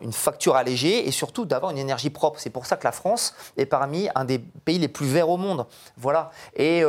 [0.01, 2.39] une facture allégée et surtout d'avoir une énergie propre.
[2.39, 5.37] C'est pour ça que la France est parmi un des pays les plus verts au
[5.37, 5.65] monde.
[5.97, 6.31] Voilà.
[6.55, 6.83] Et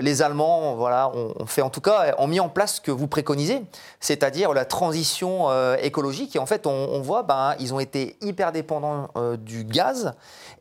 [0.00, 2.90] les Allemands, voilà, ont, ont fait en tout cas, ont mis en place ce que
[2.90, 3.62] vous préconisez,
[4.00, 6.36] c'est-à-dire la transition euh, écologique.
[6.36, 10.14] Et en fait, on, voit, ben, ils ont été hyper dépendants euh, du gaz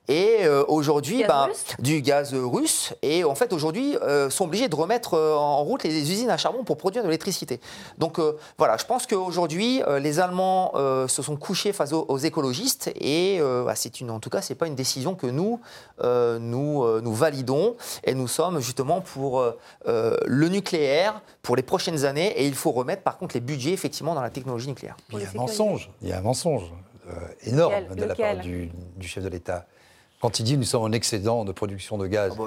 [0.09, 1.47] et euh, aujourd'hui ben,
[1.79, 2.93] du gaz russe.
[3.01, 3.95] Et en fait, aujourd'hui,
[4.29, 7.61] sont obligés de remettre en route les usines à charbon pour produire de l'électricité.
[7.97, 8.19] Donc
[8.57, 10.73] voilà, je pense qu'aujourd'hui, les Allemands
[11.07, 14.67] se sont couchés face aux, écologistes et bah, c'est une, en tout cas, c'est pas
[14.67, 15.59] une décision que nous
[16.03, 19.43] nous, nous validons et nous sommes justement pour
[19.85, 24.15] le nucléaire pour les prochaines années et il faut remettre par contre les budgets effectivement
[24.15, 24.97] dans la technologie nucléaire.
[25.11, 26.71] Il y a un mensonge, il y a un mensonge
[27.09, 28.69] euh, énorme de la part du,
[29.01, 29.65] chef de l'État.
[30.21, 32.33] Quand il dit nous sommes en excédent de production de gaz.
[32.37, 32.43] Ah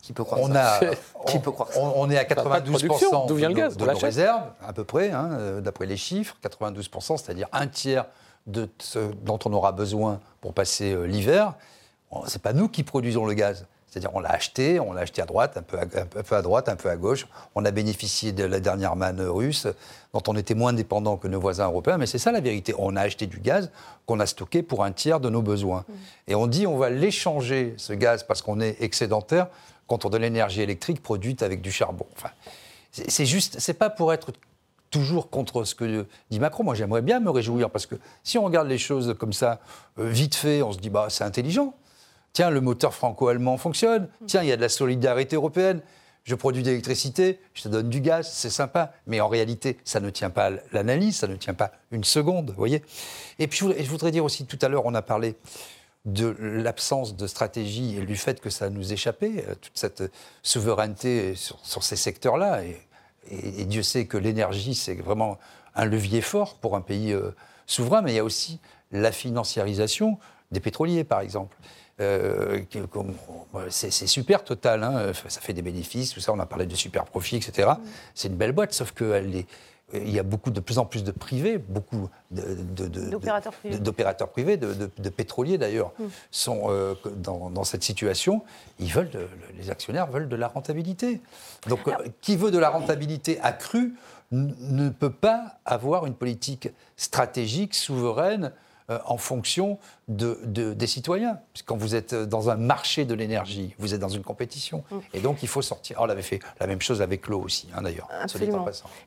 [0.00, 0.80] qui peut croire on ça a,
[1.26, 4.42] Qui peut croire ça on, est à 92% D'où vient le gaz de, nos réserves,
[4.62, 8.04] à peu près, hein, euh, d'après les chiffres, 92%, c'est-à-dire un tiers
[8.46, 11.54] de ce dont on aura besoin pour passer euh, l'hiver.
[12.26, 13.66] Ce n'est pas nous qui produisons le gaz.
[13.94, 16.42] C'est-à-dire on l'a acheté, on l'a acheté à droite, un peu à, un peu à,
[16.42, 17.28] droite, un peu à gauche.
[17.54, 19.68] On a bénéficié de la dernière manne russe,
[20.12, 21.96] dont on était moins dépendant que nos voisins européens.
[21.96, 22.74] Mais c'est ça la vérité.
[22.76, 23.70] On a acheté du gaz
[24.04, 25.84] qu'on a stocké pour un tiers de nos besoins.
[25.86, 25.92] Mmh.
[26.26, 29.46] Et on dit on va l'échanger, ce gaz, parce qu'on est excédentaire,
[29.86, 32.06] contre de l'énergie électrique produite avec du charbon.
[32.16, 32.30] Enfin,
[32.90, 34.32] c'est juste, c'est pas pour être
[34.90, 36.64] toujours contre ce que dit Macron.
[36.64, 39.60] Moi, j'aimerais bien me réjouir parce que si on regarde les choses comme ça,
[40.00, 41.74] euh, vite fait, on se dit bah c'est intelligent.
[42.34, 44.08] Tiens, le moteur franco-allemand fonctionne.
[44.26, 45.80] Tiens, il y a de la solidarité européenne.
[46.24, 48.92] Je produis de l'électricité, je te donne du gaz, c'est sympa.
[49.06, 52.56] Mais en réalité, ça ne tient pas l'analyse, ça ne tient pas une seconde, vous
[52.56, 52.82] voyez.
[53.38, 55.36] Et puis, je voudrais dire aussi, tout à l'heure, on a parlé
[56.06, 60.02] de l'absence de stratégie et du fait que ça nous échappait, euh, toute cette
[60.42, 62.62] souveraineté sur, ces secteurs-là.
[63.30, 65.38] Et, Dieu sait que l'énergie, c'est vraiment
[65.76, 67.30] un levier fort pour un pays euh,
[67.66, 68.58] souverain, mais il y a aussi
[68.92, 70.18] la financiarisation
[70.50, 71.56] des pétroliers, par exemple.
[72.00, 72.60] Euh,
[73.70, 77.04] c'est super Total, hein, ça fait des bénéfices, tout ça, on a parlé de super
[77.04, 77.68] profit, etc.
[77.68, 77.82] Mm.
[78.14, 79.44] C'est une belle boîte, sauf qu'il
[79.92, 83.52] il y a beaucoup, de plus en plus de privés, beaucoup d'opérateurs
[84.30, 86.04] privés, de, pétroliers d'ailleurs, mm.
[86.30, 88.42] sont euh, dans, cette situation.
[88.80, 89.10] Ils veulent,
[89.56, 91.20] les actionnaires veulent de la rentabilité.
[91.68, 93.94] Donc, euh, qui veut de la rentabilité accrue
[94.32, 98.52] ne peut pas avoir une politique stratégique, souveraine,
[98.90, 101.38] euh, en fonction de, des citoyens.
[101.64, 104.84] Quand vous êtes dans un marché de l'énergie, vous êtes dans une compétition.
[104.90, 104.98] Mm.
[105.14, 105.96] Et donc, il faut sortir.
[106.00, 108.08] on avait fait la même chose avec l'eau aussi, hein, d'ailleurs.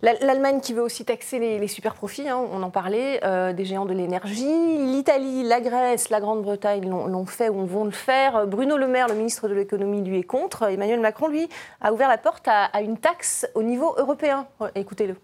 [0.02, 3.86] L'Allemagne qui veut aussi taxer les, super profits, hein, on en parlait, euh, des géants
[3.86, 4.78] de l'énergie.
[4.80, 8.48] L'Italie, la Grèce, la Grande-Bretagne l'ont fait ou vont le faire.
[8.48, 10.64] Bruno Le Maire, le ministre de l'économie, lui est contre.
[10.64, 11.48] Emmanuel Macron, lui,
[11.82, 14.48] a ouvert la porte à, à une taxe au niveau européen.
[14.74, 15.16] Écoutez-le.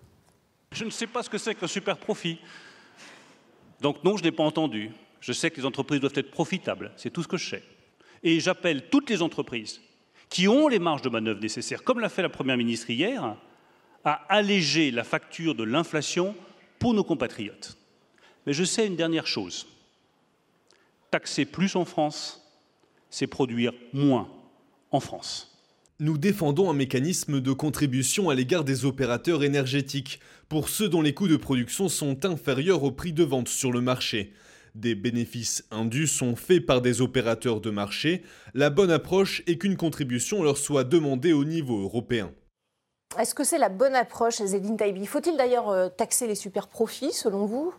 [0.71, 2.39] Je ne sais pas ce que c'est qu'un super profit.
[3.83, 4.91] Donc non, je n'ai pas entendu.
[5.19, 7.63] Je sais que les entreprises doivent être profitables, c'est tout ce que je sais.
[8.23, 9.81] Et j'appelle toutes les entreprises
[10.29, 13.35] qui ont les marges de manœuvre nécessaires, comme l'a fait la Première ministre hier,
[14.05, 16.33] à alléger la facture de l'inflation
[16.79, 17.77] pour nos compatriotes.
[18.45, 19.67] Mais je sais une dernière chose.
[21.11, 22.41] Taxer plus en France,
[23.09, 24.29] c'est produire moins
[24.91, 25.52] en France.
[25.99, 31.13] Nous défendons un mécanisme de contribution à l'égard des opérateurs énergétiques, pour ceux dont les
[31.13, 34.33] coûts de production sont inférieurs au prix de vente sur le marché.
[34.73, 38.23] Des bénéfices indus sont faits par des opérateurs de marché.
[38.55, 42.31] La bonne approche est qu'une contribution leur soit demandée au niveau européen.
[43.19, 47.13] Est-ce que c'est la bonne approche, Zedine Taibi Faut-il d'ailleurs euh, taxer les super profits,
[47.13, 47.71] selon vous?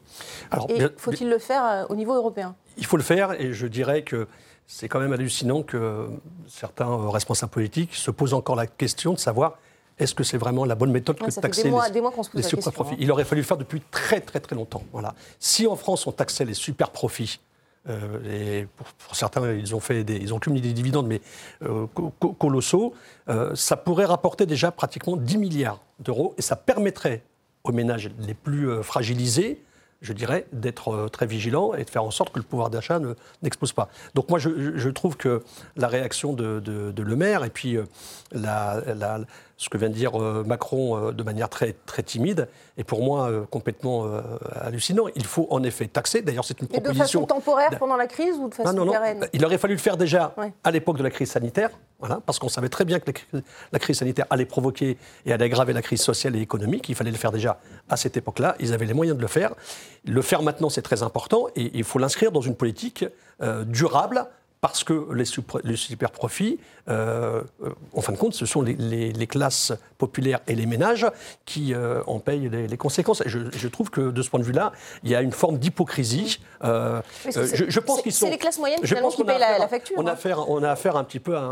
[0.53, 2.55] Alors, Et faut-il le faire euh, au niveau européen?
[2.77, 4.29] Il faut le faire et je dirais que
[4.66, 6.09] c'est quand même hallucinant que
[6.48, 9.59] certains euh, responsables politiques se posent encore la question de savoir
[9.98, 11.85] est-ce que c'est vraiment la bonne méthode Ouais, que de taxer des mois-
[12.35, 12.98] les, superprofits hein.
[12.98, 14.83] Il aurait fallu le faire depuis très très très longtemps.
[14.92, 15.14] Voilà.
[15.38, 17.38] Si en France on taxait les super profits,
[17.88, 21.20] euh, et pour, pour certains ils ont, fait des, ils ont cumulé des dividendes mais
[21.62, 22.94] euh, co- co- colossaux,
[23.29, 27.22] euh, ça pourrait rapporter déjà pratiquement 10 milliards d'euros et ça permettrait
[27.62, 29.62] aux ménages les plus fragilisés
[30.05, 32.99] je dirais, d'être euh, très vigilant et de faire en sorte que le pouvoir d'achat
[32.99, 33.88] ne- n'explose pas.
[34.14, 35.43] Donc moi, je, trouve que
[35.77, 36.62] la réaction de,
[36.97, 37.85] Le Maire et puis euh,
[38.33, 39.21] la-
[39.57, 43.03] ce que vient de dire euh, Macron euh, de manière très, très timide est pour
[43.05, 44.07] moi euh, complètement
[44.61, 45.05] hallucinant.
[45.14, 46.23] Il faut en effet taxer.
[46.23, 47.21] D'ailleurs, c'est une Et de proposition...
[47.21, 48.93] façon temporaire pendant la crise ou de façon non, non.
[48.93, 49.27] pérenne?
[49.33, 50.53] Il aurait fallu le faire déjà Ouais.
[50.64, 53.45] à l'époque de la crise sanitaire, voilà, parce qu'on savait très bien que la cri-
[53.73, 56.88] la crise sanitaire allait provoquer et allait aggraver la crise sociale et économique.
[56.88, 58.57] Il fallait le faire déjà à cette époque-là.
[58.59, 59.55] Ils avaient les moyens de le faire.
[60.05, 63.05] Le faire maintenant, c'est très important et il faut l'inscrire dans une politique
[63.67, 64.27] durable.
[64.64, 65.24] Parce que les,
[65.64, 67.42] les super profits, euh,
[67.92, 71.07] en fin de compte, ce sont les, les- les classes populaires et les ménages
[71.44, 73.20] qui euh, en payent les, les conséquences.
[73.27, 74.72] Et je, je trouve que de ce point de vue-là,
[75.03, 76.40] il y a une forme d'hypocrisie.
[76.62, 78.31] Euh, c'est- euh, je, je pense c'est- qu'ils c'est sont.
[78.31, 80.12] les classes moyennes, je pense qui payent la- la facture, On a hein.
[80.14, 81.42] affaire, on a affaire un petit peu à,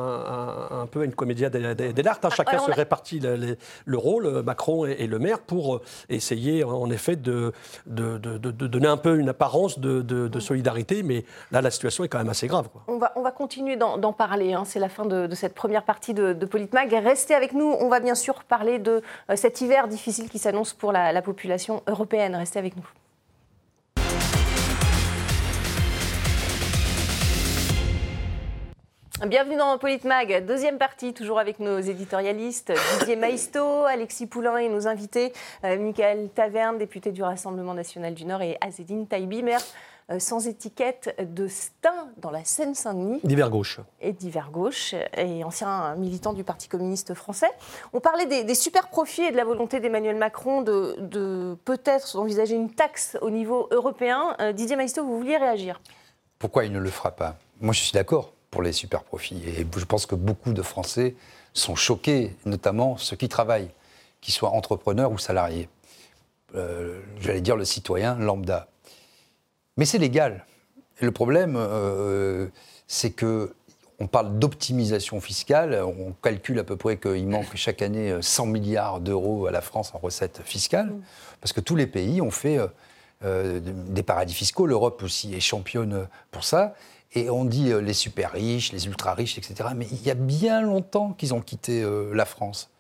[0.70, 2.24] un, peu à une comédia de- de- dell'arte.
[2.24, 2.30] hein.
[2.34, 6.64] Chacun alors on se a- répartit le, rôle, Macron et, et le maire, pour essayer
[6.64, 7.52] en effet de,
[7.86, 11.02] de, de- de- de donner un peu une apparence de, de- de solidarité.
[11.02, 12.68] Mais là, la situation est quand même assez grave.
[12.72, 12.82] quoi.
[12.88, 14.52] On on va continuer d'en parler.
[14.54, 14.64] hein.
[14.64, 16.92] C'est la fin de, cette première partie de, Politmag.
[16.92, 17.74] Restez avec nous.
[17.80, 21.22] On va bien sûr parler de euh, cet hiver difficile qui s'annonce pour la, la
[21.22, 22.34] population européenne.
[22.34, 22.86] Restez avec nous.
[29.26, 34.88] Bienvenue dans Politmag, deuxième partie, toujours avec nos éditorialistes Didier Maisto, Alexis Poulain et nos
[34.88, 35.32] invités,
[35.64, 39.60] euh, Michael Taverne, député du Rassemblement national du Nord, et Azedine Taïbi, maire
[40.18, 43.80] sans étiquette de Stein dans la Seine-Saint-Denis D'hiver gauche.
[44.00, 47.50] et d'hiver gauche et ancien militant du Parti communiste français.
[47.92, 52.18] On parlait des, des super profits et de la volonté d'Emmanuel Macron de, de peut-être
[52.18, 54.36] envisager une taxe au niveau européen.
[54.40, 55.80] Euh, Didier Maisto, vous vouliez réagir?
[56.38, 57.36] Pourquoi il ne le fera pas?
[57.60, 59.42] Moi, je suis d'accord pour les super profits.
[59.46, 61.14] Et je pense que beaucoup de Français
[61.54, 63.70] sont choqués, notamment ceux qui travaillent,
[64.20, 65.68] qu'ils soient entrepreneurs ou salariés.
[66.54, 68.68] Euh, J'allais dire le citoyen lambda.
[69.76, 70.46] Mais c'est légal.
[71.00, 72.48] Et le problème, euh,
[72.86, 73.54] c'est que
[73.98, 75.80] on parle d'optimisation fiscale.
[75.84, 79.92] On calcule à peu près qu'il manque chaque année 100 milliards d'euros à la France
[79.94, 80.92] en recettes fiscales,
[81.40, 82.66] parce que tous les pays ont fait euh,
[83.24, 84.66] euh, des paradis fiscaux.
[84.66, 86.74] L'Europe aussi est championne pour ça.
[87.14, 89.70] Et on dit euh, les super riches, les ultra riches, etc.
[89.76, 92.70] Mais il y a bien longtemps qu'ils ont quitté euh, la France.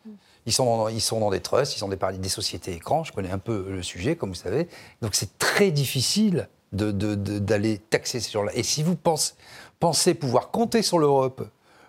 [0.46, 3.04] Ils sont, dans, ils sont dans des trusts, ils sont des, des sociétés écrans.
[3.04, 4.66] Je connais un peu le sujet, comme vous savez.
[5.00, 8.52] Donc c'est très difficile de- de- de- d'aller taxer ces gens-là.
[8.54, 9.32] Et si vous pensez,
[9.80, 11.42] pensez pouvoir compter sur l'Europe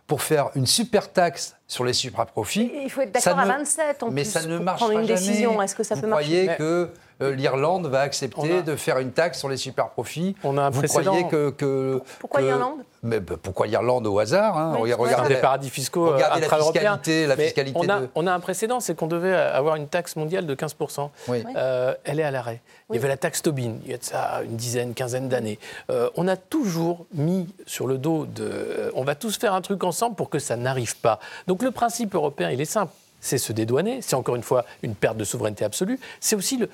[0.07, 4.03] pour faire une super taxe sur les super-profits, Il faut être d'accord à ne- 27
[4.03, 5.19] en mais plus ça ne pour marchera prendre une jamais.
[5.19, 5.61] décision.
[5.61, 6.89] Est-ce que ça vous peut croyez marcher que
[7.21, 10.69] euh, l'Irlande va accepter a- de faire une taxe sur les super-profits On a un
[10.69, 11.11] Vous précédent.
[11.11, 11.49] croyez que...
[11.51, 12.83] que- Pourquoi que- l'Irlande?
[13.03, 16.39] Mais, bah, Pourquoi l'Irlande au hasard hein Oui, Regardez- des la- paradis fiscaux euh, regardez
[16.39, 16.97] la intra-européens.
[16.97, 19.87] fiscalité, la fiscalité on, a, de- on a un précédent, c'est qu'on devait avoir une
[19.87, 21.09] taxe mondiale de 15%.
[21.27, 21.43] Oui.
[21.55, 22.61] Euh, elle est à l'arrêt.
[22.89, 25.59] Il y avait la taxe Tobin, il y a de ça une dizaine, quinzaine d'années.
[25.89, 28.43] Euh, on a toujours mis sur le dos de...
[28.43, 31.19] euh, on va tous faire un truc ensemble pour que ça n'arrive pas.
[31.47, 32.91] Donc le principe européen, il est simple.
[33.19, 35.99] C'est se dédouaner, c'est encore une fois une perte de souveraineté absolue.
[36.19, 36.69] C'est aussi le,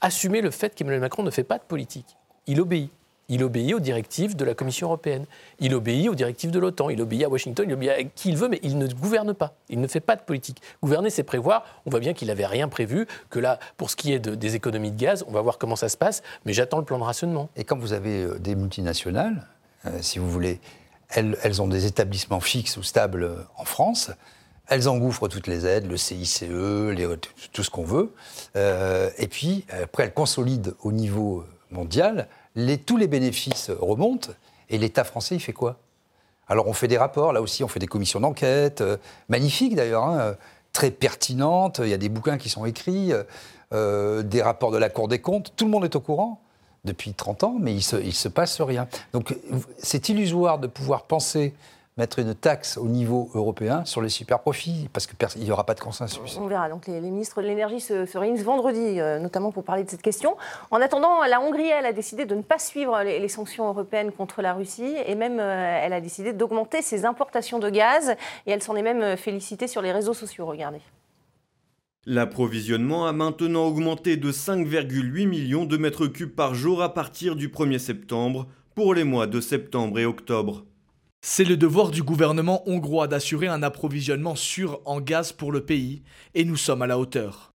[0.00, 2.16] assumer le fait qu'Emmanuel Macron ne fait pas de politique.
[2.46, 2.90] Il obéit.
[3.30, 5.24] Il obéit aux directives de la Commission européenne.
[5.58, 6.90] Il obéit aux directives de l'OTAN.
[6.90, 7.64] Il obéit à Washington.
[7.68, 9.54] Il obéit à qui il veut, mais il ne gouverne pas.
[9.70, 10.60] Il ne fait pas de politique.
[10.82, 11.64] Gouverner, c'est prévoir.
[11.86, 13.06] On voit bien qu'il n'avait rien prévu.
[13.30, 15.76] Que là, pour ce qui est de- des économies de gaz, on va voir comment
[15.76, 16.22] ça se passe.
[16.44, 17.48] Mais j'attends le plan de rationnement.
[17.56, 19.46] Et quand vous avez euh, des multinationales,
[19.86, 20.60] euh, si vous voulez,
[21.08, 24.10] elles, ont des établissements fixes ou stables euh, en France.
[24.68, 26.44] Elles engouffrent toutes les aides, le CICE,
[27.52, 28.14] tout- ce qu'on veut.
[29.18, 32.28] Et puis, après, elles consolident au niveau mondial.
[32.86, 34.30] Tous les bénéfices remontent.
[34.70, 35.78] Et l'État français, il fait quoi?
[36.48, 38.98] Alors on fait des rapports, là aussi on fait des commissions d'enquête, euh,
[39.30, 40.36] magnifiques d'ailleurs, hein,
[40.74, 43.12] très pertinentes, il y a des bouquins qui sont écrits,
[43.72, 46.42] euh, des rapports de la Cour des comptes, tout le monde est au courant
[46.84, 48.88] depuis 30 ans, mais il il se passe rien.
[49.14, 49.34] Donc
[49.78, 51.54] c'est illusoire de pouvoir penser
[51.96, 55.74] mettre une taxe au niveau européen sur les super profits, parce qu'il n'y aura pas
[55.74, 56.36] de consensus.
[56.40, 56.68] On verra.
[56.68, 60.02] Donc les, ministres de l'énergie se, se, réunissent vendredi, euh, notamment pour parler de cette
[60.02, 60.36] question.
[60.72, 64.42] En attendant, la Hongrie, elle a décidé de ne pas suivre les, sanctions européennes contre
[64.42, 68.62] la Russie, et même euh, elle a décidé d'augmenter ses importations de gaz, et elle
[68.62, 70.46] s'en est même euh, félicitée sur les réseaux sociaux.
[70.46, 70.80] Regardez.
[72.06, 77.48] L'approvisionnement a maintenant augmenté de 5,8 millions de mètres cubes par jour à partir du
[77.48, 80.64] 1er septembre pour les mois de septembre et octobre.
[81.26, 86.02] C'est le devoir du gouvernement hongrois d'assurer un approvisionnement sûr en gaz pour le pays,
[86.34, 87.50] et nous sommes à la hauteur.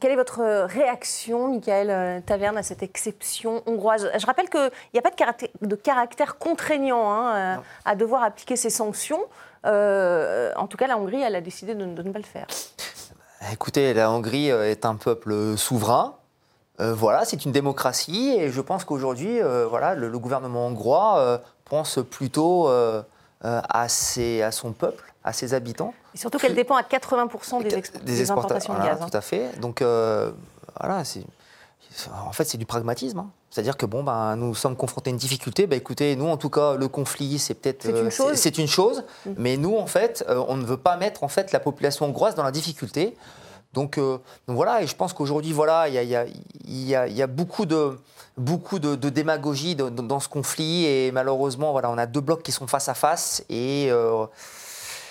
[0.00, 4.10] Quelle est votre réaction, Michael euh, Taverne, à cette exception hongroise?
[4.18, 8.24] Je rappelle qu'il n'y a pas de caractère, de caractère contraignant hein, euh, à devoir
[8.24, 9.20] appliquer ces sanctions.
[9.64, 12.48] Euh, en tout cas, la Hongrie, elle a décidé de, ne pas le faire.
[13.52, 16.16] Écoutez, la Hongrie est un peuple souverain.
[16.80, 19.38] voilà, c'est une démocratie et je pense qu'aujourd'hui,
[19.70, 23.02] voilà, le, gouvernement hongrois pense plutôt euh,
[23.44, 25.94] euh, à, son peuple, à ses habitants.
[26.14, 28.98] Et surtout qu'elle dépend à 80% des, des, importations de gaz.
[29.00, 29.08] Hein.
[29.10, 29.58] Tout à fait.
[29.60, 30.32] Donc euh,
[30.80, 31.02] voilà,
[32.12, 33.20] en fait, c'est du pragmatisme.
[33.20, 33.30] Hein.
[33.50, 35.66] C'est-à-dire que bon, ben, nous sommes confrontés à une difficulté.
[35.66, 38.66] Ben, écoutez, nous, en tout cas, le conflit, c'est peut-être c'est une chose, c'est, une
[38.66, 39.30] chose mm.
[39.36, 42.44] mais nous, en fait, on ne veut pas mettre en fait la population hongroise dans
[42.44, 43.16] la difficulté.
[43.78, 44.00] Donc,
[44.46, 46.24] voilà, et je pense qu'aujourd'hui, voilà, il y a,
[46.66, 47.96] y, a, y a, beaucoup de
[48.38, 52.66] beaucoup de, démagogie dans ce conflit et malheureusement, voilà, on a deux blocs qui sont
[52.66, 54.26] face à face et euh,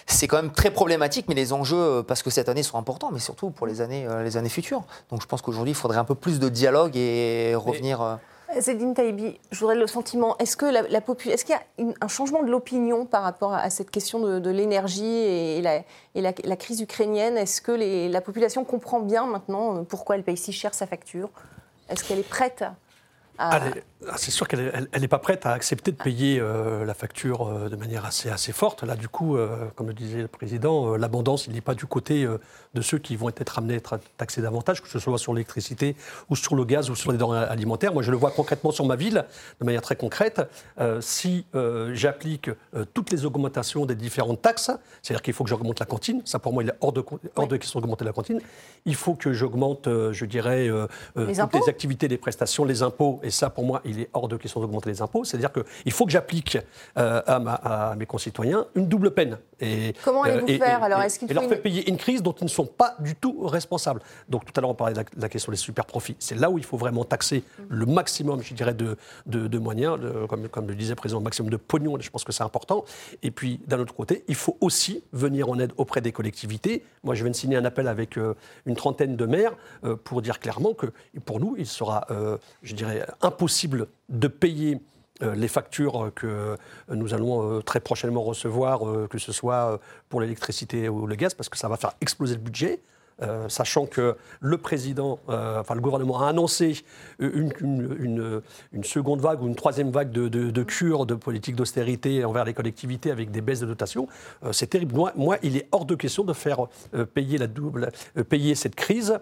[0.07, 3.11] c'est quand même très problématique, mais les enjeux, euh, parce que cette année sont importants,
[3.11, 4.83] mais surtout pour les années, euh, les années futures.
[5.11, 8.19] Donc je pense qu'aujourd'hui, il faudrait un peu plus de dialogue et revenir.
[8.59, 10.37] Zedine Taïbi, je voudrais le sentiment.
[10.37, 11.61] Est-ce que la, qu'il y a
[12.01, 17.37] un changement de l'opinion par rapport à cette question de, l'énergie et, la, crise ukrainienne?
[17.37, 17.71] Est-ce que
[18.11, 21.29] la population comprend bien maintenant pourquoi elle paye si cher sa facture?
[21.89, 22.63] Est-ce qu'elle est prête
[23.39, 23.59] ah,
[24.15, 27.75] c'est sûr qu'elle n'est pas prête à accepter de payer euh, la facture euh, de
[27.75, 28.83] manière assez, forte.
[28.83, 32.27] Là, du coup, euh, comme le disait le président, l'abondance, il n'est pas du côté
[32.73, 35.95] de ceux qui vont être amenés à être taxés davantage, que ce soit sur l'électricité
[36.29, 37.93] ou sur le gaz ou sur les denrées alimentaires.
[37.93, 39.25] Moi, je le vois concrètement sur ma ville,
[39.59, 40.41] de manière très concrète.
[41.01, 41.45] si
[41.93, 42.49] j'applique
[42.93, 46.53] toutes les augmentations des différentes taxes, c'est-à-dire qu'il faut que j'augmente la cantine, ça pour
[46.53, 47.03] moi, il est hors de,
[47.35, 48.39] hors de question d'augmenter la cantine.
[48.85, 50.69] Il faut que j'augmente, je dirais,
[51.15, 54.37] toutes les activités, les prestations, les impôts et ça, pour moi, il est hors de
[54.37, 55.23] question d'augmenter les impôts.
[55.23, 56.57] C'est-à-dire qu'il faut que j'applique
[56.97, 59.37] euh, à, mes concitoyens une double peine.
[59.59, 61.01] Et, Comment allez-vous euh, faire alors?
[61.01, 63.45] est-ce qu'il Et leur fait payer une crise dont ils ne sont pas du tout
[63.45, 64.01] responsables.
[64.29, 66.15] Donc tout à l'heure, on parlait de la, question des super profits.
[66.19, 69.99] C'est là où il faut vraiment taxer le maximum, je dirais, de, de, moyens,
[70.29, 71.97] comme, comme, le disait le président, le maximum de pognon.
[71.99, 72.85] Je pense que c'est important.
[73.23, 76.83] Et puis, d'un autre côté, il faut aussi venir en aide auprès des collectivités.
[77.03, 79.53] Moi, je viens de signer un appel avec euh, une trentaine de maires
[80.03, 80.87] pour dire clairement que
[81.25, 82.05] pour nous, il sera,
[82.61, 84.79] je dirais, impossible de payer euh,
[85.21, 86.57] les factures que
[86.89, 91.33] nous allons euh, très prochainement recevoir, euh, que ce soit pour l'électricité ou le gaz,
[91.33, 92.79] parce que ça va faire exploser le budget.
[93.47, 95.17] sachant que le président,
[95.79, 96.83] gouvernement a annoncé
[97.17, 98.43] une,
[98.83, 102.53] seconde vague ou une troisième vague de, de, de cure de politique d'austérité envers les
[102.53, 104.07] collectivités avec des baisses de dotation,
[104.51, 104.93] c'est terrible.
[104.93, 106.67] Moi, moi, il est hors de question de faire
[107.15, 107.89] payer, la double,
[108.29, 109.19] payer cette crise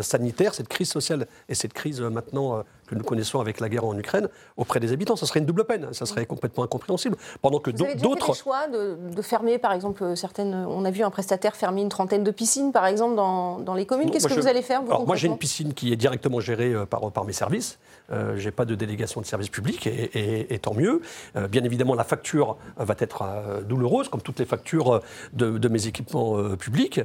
[0.00, 3.96] sanitaire, cette crise sociale et cette crise maintenant que nous connaissons avec la guerre en
[3.98, 5.16] Ukraine auprès des habitants.
[5.16, 7.16] Ça serait une double peine, ça serait complètement incompréhensible.
[7.42, 8.26] Pendant que d'autres.
[8.26, 10.54] Vous choix de, de, fermer, par exemple, certaines.
[10.54, 13.86] On a vu un prestataire fermer une trentaine de piscines, par exemple, dans, dans les
[13.86, 14.10] communes.
[14.10, 16.86] Qu'est-ce que vous allez faire Alors, Moi, j'ai une piscine qui est directement gérée euh,
[16.86, 17.78] par, par mes services.
[18.12, 21.02] Euh, je n'ai pas de délégation de service public, et, tant mieux.
[21.36, 23.24] Euh, bien évidemment, la facture va être
[23.66, 25.00] douloureuse, comme toutes les factures
[25.32, 27.00] de, de mes équipements publics.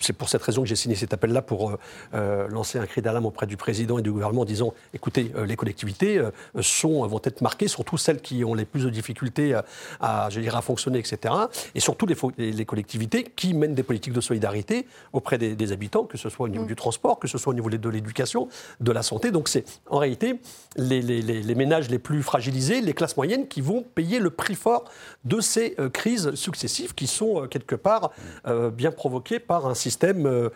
[0.00, 1.73] C'est pour cette raison que j'ai signé cet appel-là pour
[2.12, 5.56] lancer un cri d'alarme auprès du président et du gouvernement en disant écoutez, euh, les
[5.56, 9.58] collectivités euh, sont, vont être marquées, surtout celles qui ont les plus de difficultés
[10.00, 11.34] à, je dirais, à fonctionner, etc.
[11.74, 16.18] Et surtout les, les, collectivités qui mènent des politiques de solidarité auprès des, habitants, que
[16.18, 16.68] ce soit au niveau mm.
[16.68, 18.48] du transport, que ce soit au niveau de l'éducation,
[18.80, 19.30] de la santé.
[19.30, 20.40] Donc c'est en réalité
[20.76, 24.84] les, les, ménages les plus fragilisés, les classes moyennes, qui vont payer le prix fort
[25.24, 28.10] de ces euh, crises successives qui sont quelque part
[28.72, 30.50] bien provoquées par un système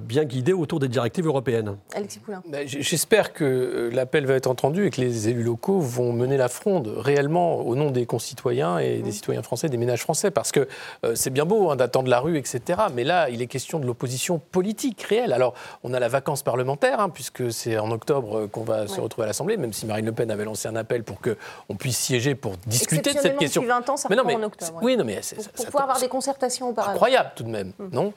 [0.00, 1.76] bien guidé autour des directives européennes.
[1.94, 2.42] Alexis Poulain.
[2.48, 6.36] Ben, j'espère que euh, l'appel va être entendu et que les élus locaux vont mener
[6.36, 10.30] la fronde réellement au nom des concitoyens et des citoyens français, des ménages français.
[10.30, 10.68] Parce que
[11.04, 12.80] euh, c'est bien beau hein, d'attendre la rue, etc.
[12.94, 15.32] Mais là, il est question de l'opposition politique réelle.
[15.32, 19.00] Alors, on a la vacance parlementaire, hein, puisque c'est en octobre euh, qu'on va se
[19.00, 21.98] retrouver à l'Assemblée, même si Marine Le Pen avait lancé un appel pour qu'on puisse
[21.98, 23.62] siéger pour discuter de cette question.
[23.62, 24.78] Depuis 20 ans, ça mais non, mais, en octobre.
[24.82, 25.20] Oui, non, mais
[25.54, 26.92] pour, pouvoir avoir des concertations auparavant.
[26.94, 27.90] Incroyable tout de même, hum.
[27.92, 28.12] non?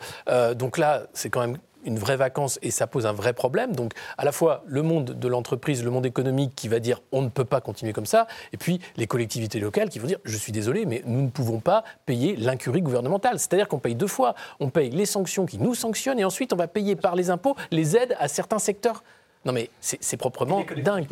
[0.56, 1.58] Donc là, c'est quand même
[1.90, 3.76] une vraie vacance et ça pose un vrai problème.
[3.76, 7.22] Donc, à la fois le monde de l'entreprise, le monde économique qui va dire on
[7.22, 10.38] ne peut pas continuer comme ça, et puis les collectivités locales qui vont dire je
[10.38, 13.40] suis désolé, mais nous ne pouvons pas payer l'incurie gouvernementale.
[13.40, 14.36] C'est-à-dire qu'on paye deux fois.
[14.60, 17.56] On paye les sanctions qui nous sanctionnent et ensuite on va payer par les impôts
[17.72, 19.04] les aides à certains secteurs.
[19.46, 21.08] Non mais c'est proprement dingue.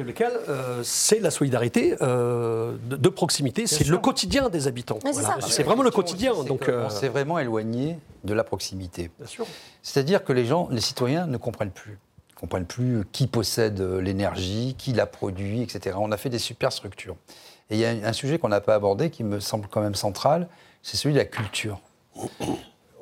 [0.49, 4.99] Euh, c'est la solidarité euh, de, de, proximité, c'est le quotidien des habitants.
[5.01, 5.37] Voilà.
[5.41, 6.43] C'est vraiment le quotidien.
[6.43, 6.85] Donc, euh...
[6.85, 9.11] on s'est vraiment éloigné de la proximité.
[9.81, 11.99] C'est-à-dire que les gens, les citoyens ne comprennent plus.
[12.31, 15.95] Ils comprennent plus qui possède l'énergie, qui la produit, etc.
[15.99, 17.15] On a fait des super structures.
[17.69, 19.95] Et il y a un sujet qu'on n'a pas abordé qui me semble quand même
[19.95, 20.47] central,
[20.83, 21.79] c'est celui de la culture.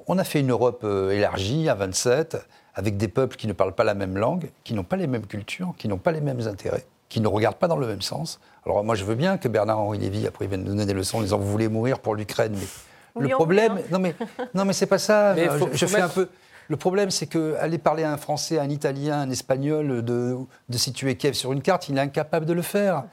[0.08, 2.38] On a fait une Europe euh, élargie à 27
[2.76, 5.26] avec des peuples qui ne parlent pas la même langue, qui n'ont pas les mêmes
[5.26, 8.40] cultures, qui n'ont pas les mêmes intérêts, qui ne regardent pas dans le même sens.
[8.66, 11.20] Alors moi, je veux bien que Bernard-Henri Lévy, après, il vienne nous donner des leçons
[11.20, 12.68] en disant vous voulez mourir pour l'Ukraine, mais
[13.16, 14.14] Oui, le on problème, non mais
[14.54, 15.34] non mais c'est pas ça.
[15.36, 16.30] Mais faut- je fais mettre- un peu.
[16.68, 20.36] Le problème, c'est que aller parler à un Français, à un Italien, un Espagnol de,
[20.68, 23.04] de situer Kiev sur une carte, il est incapable de le faire.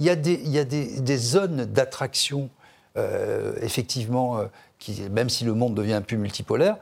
[0.00, 2.50] Il y a des, il y a des, des zones d'attraction,
[2.98, 4.46] euh, effectivement, euh,
[4.78, 6.78] qui, même si le monde devient plus multipolaire, euh,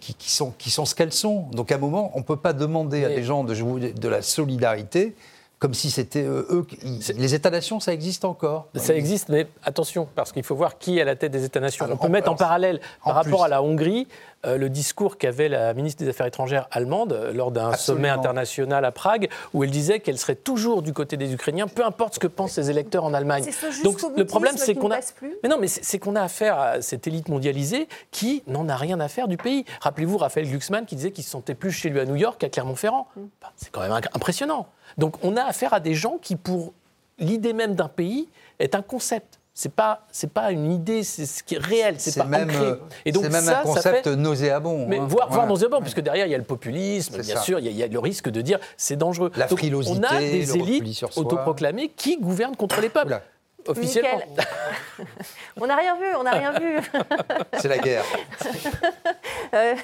[0.00, 1.46] qui, qui sont, qui sont ce qu'elles sont.
[1.52, 4.08] Donc à un moment, on ne peut pas demander à des gens de jouer de
[4.08, 5.14] la solidarité
[5.58, 6.66] comme si c'était euh, eux.
[7.16, 8.66] Les États-nations, ça existe encore.
[8.74, 11.84] Ça existe, mais attention, parce qu'il faut voir qui est à la tête des États-nations.
[11.84, 13.44] Alors, On peut en- mettre en parallèle, par en rapport plus.
[13.44, 14.08] à la Hongrie,
[14.44, 18.84] euh, le discours qu'avait la ministre des Affaires étrangères allemande euh, lors d'un sommet international
[18.84, 22.18] à Prague, où elle disait qu'elle serait toujours du côté des Ukrainiens, peu importe ce
[22.18, 23.44] que pensent ses électeurs en Allemagne.
[23.44, 24.98] C'est ce Donc le problème, c'est qu'on a.
[25.42, 28.98] Mais non, mais c'est qu'on a affaire à cette élite mondialisée qui n'en a rien
[29.00, 29.64] à faire du pays.
[29.80, 32.48] Rappelez-vous Raphaël Glucksmann qui disait qu'il se sentait plus chez lui à New York qu'à
[32.48, 33.06] Clermont-Ferrand.
[33.14, 33.20] Mm.
[33.40, 34.66] Enfin, c'est quand même impressionnant.
[34.98, 36.72] Donc on a affaire à des gens qui, pour
[37.18, 38.28] l'idée même d'un pays,
[38.58, 39.38] est un concept.
[39.54, 42.64] C'est pas, c'est pas une idée, c'est ce qui est réel, c'est pas même, ancré.
[42.64, 44.86] euh, Et donc c'est même ça, un ça concept fait- nauséabond.
[44.88, 45.00] mais hein.
[45.06, 45.68] voir, voir Voilà.
[45.68, 47.42] dans un puisque derrière il y a le populisme, C'est bien ça.
[47.42, 49.30] sûr, il y, a, il y a le risque de dire c'est dangereux.
[49.36, 53.22] La Donc, frilosité, on a des élites autoproclamées qui gouvernent contre les peuples, Oula.
[53.66, 54.22] officiellement.
[55.60, 56.78] On n'a rien vu, on n'a rien vu.
[57.58, 58.04] C'est la guerre.
[59.54, 59.74] Euh,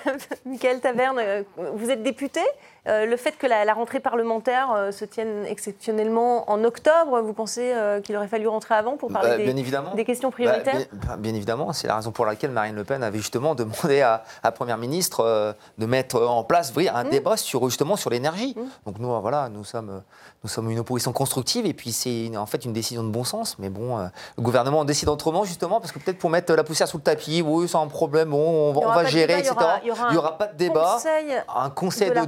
[0.46, 1.42] Michael Taverne, euh,
[1.74, 2.40] vous êtes député?
[2.88, 7.32] Euh, le fait que la, la rentrée parlementaire euh, se tienne exceptionnellement en octobre, vous
[7.34, 9.94] pensez euh, qu'il aurait fallu rentrer avant pour parler Bah, des, bien évidemment.
[9.94, 12.84] des questions Bah, prioritaires bien, bah, bien évidemment, c'est la raison pour laquelle Marine Le
[12.84, 17.36] Pen avait justement demandé à, à Première ministre de mettre en place oui, un débat
[17.36, 18.56] sur justement sur l'énergie.
[18.86, 20.02] Donc nous, voilà, nous sommes,
[20.42, 23.56] nous sommes une opposition constructive et puis c'est en fait une décision de bon sens.
[23.58, 26.96] Mais bon, le gouvernement décide autrement justement parce que peut-être pour mettre la poussière sous
[26.96, 29.54] le tapis, oui, c'est un problème, bon, on va, on de gérer, débat, etc.
[29.84, 30.92] il aura n'y aura pas de débat.
[30.94, 32.26] Conseil Un conseil de la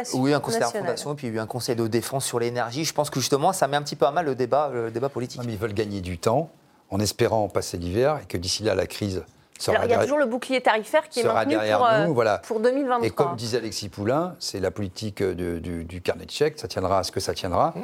[0.00, 0.82] refondation Oui, un conseil de nationale.
[0.90, 2.84] refondation, et puis un conseil de défense sur l'énergie.
[2.84, 5.08] Je pense que justement, ça met un petit peu à mal le débat, le débat
[5.08, 5.40] politique.
[5.40, 6.50] Non, mais ils veulent gagner du temps
[6.90, 9.22] en espérant passer l'hiver et que d'ici là, la crise
[9.58, 11.86] sera, Alors il y a derrière- toujours le bouclier tarifaire qui est maintenu derrière pour,
[11.86, 12.14] euh, nous.
[12.14, 12.38] Voilà.
[12.38, 13.06] pour 2023.
[13.06, 16.66] Et comme disait Alexis Poulain, c'est la politique de- du, du carnet de chèques, ça
[16.68, 17.74] tiendra à ce que ça tiendra.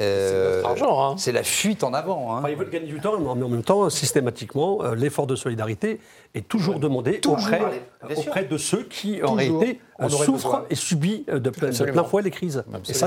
[0.00, 1.14] Euh, notre argent, hein.
[1.18, 2.34] C'est la fuite en avant.
[2.34, 2.38] hein.
[2.40, 6.00] Enfin, ils veulent gagner du temps, mais en même temps, systématiquement, euh, l'effort de solidarité
[6.34, 8.18] est toujours demandé auprès, sûr.
[8.18, 12.02] auprès de ceux qui, en réalité, euh, souffrent et subissent euh, de plein, de plein
[12.02, 12.64] fouet les crises.
[12.88, 13.06] Et ça,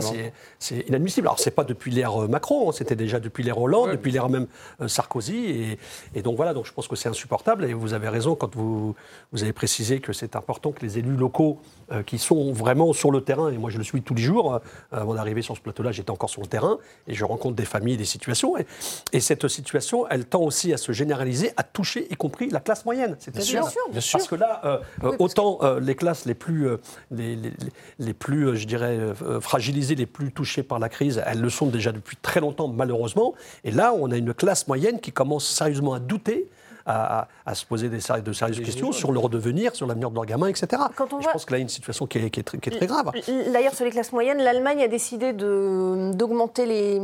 [0.60, 1.28] c'est inadmissible.
[1.28, 4.30] Alors, c'est pas depuis l'ère euh, Macron, hein, c'était déjà depuis l'ère Hollande, depuis l'ère
[4.30, 4.48] même
[4.80, 5.36] euh, Sarkozy.
[5.36, 5.80] Et,
[6.16, 7.66] et donc voilà, donc je pense que c'est insupportable.
[7.66, 8.96] Et vous avez raison quand vous,
[9.34, 11.60] vous avez précisé que c'est important que les élus locaux
[11.92, 14.54] euh, qui sont vraiment sur le terrain, et moi je le suis tous les jours,
[14.54, 14.60] euh,
[14.92, 17.98] avant d'arriver sur ce plateau-là, j'étais encore sur le terrain, et je rencontre des familles,
[17.98, 18.58] des situations.
[18.58, 18.66] Et,
[19.12, 22.86] et cette situation, elle tend aussi à se généraliser, à toucher y compris la classe
[22.86, 23.17] moyenne.
[23.20, 24.18] C'est-à-dire, Bien sûr, bien sûr.
[24.20, 24.62] parce que là,
[25.04, 26.78] euh, autant euh, les classes les plus, euh,
[27.12, 27.54] les, les-
[28.00, 28.98] les plus, je dirais,
[29.42, 33.34] fragilisées, les plus touchées par la crise, elles le sont déjà depuis très longtemps, malheureusement.
[33.64, 36.48] Et là, on a une classe moyenne qui commence sérieusement à douter.
[36.90, 40.16] À, à- à se poser des, de sérieuses questions sur leur devenir, sur l'avenir de
[40.16, 40.68] leurs gamins, etc.
[40.96, 42.30] Quand on Et voit- Je pense que là, il y a une situation qui est,
[42.30, 43.12] qui est très, qui est très grave.
[43.52, 47.00] D'ailleurs, sur les classes moyennes, l'Allemagne a décidé d'augmenter les,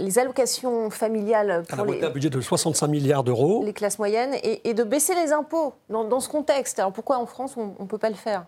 [0.00, 3.62] les allocations familiales pour voté les, un budget de 65 milliards d'euros.
[3.64, 6.78] les classes moyennes et, et de baisser les impôts dans, dans ce contexte.
[6.78, 8.44] Alors pourquoi en France on ne peut pas le faire?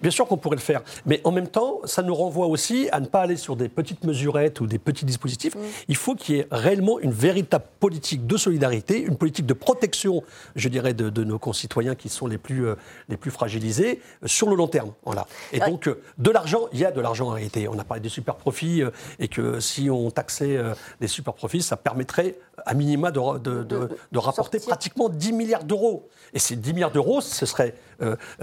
[0.00, 3.00] Bien sûr qu'on pourrait le faire, mais en même temps, ça nous renvoie aussi à
[3.00, 5.54] ne pas aller sur des petites mesurettes ou des petits dispositifs.
[5.88, 10.22] Il faut qu'il y ait réellement une véritable politique de solidarité, une politique de protection,
[10.56, 12.74] je dirais, de, de nos concitoyens qui sont les plus, euh,
[13.08, 14.92] les plus fragilisés euh, sur le long terme.
[15.04, 15.26] Voilà.
[15.52, 15.70] Et Ouais.
[15.70, 17.68] donc, euh, de l'argent, il y a de l'argent en réalité.
[17.68, 18.82] On a parlé des super profits
[19.18, 20.58] et que si on taxait
[21.00, 25.64] des super profits, ça permettrait à minima de, de- de- De- rapporter pratiquement 10 milliards
[25.64, 26.08] d'euros.
[26.34, 27.74] Et ces 10 milliards d'euros, ce serait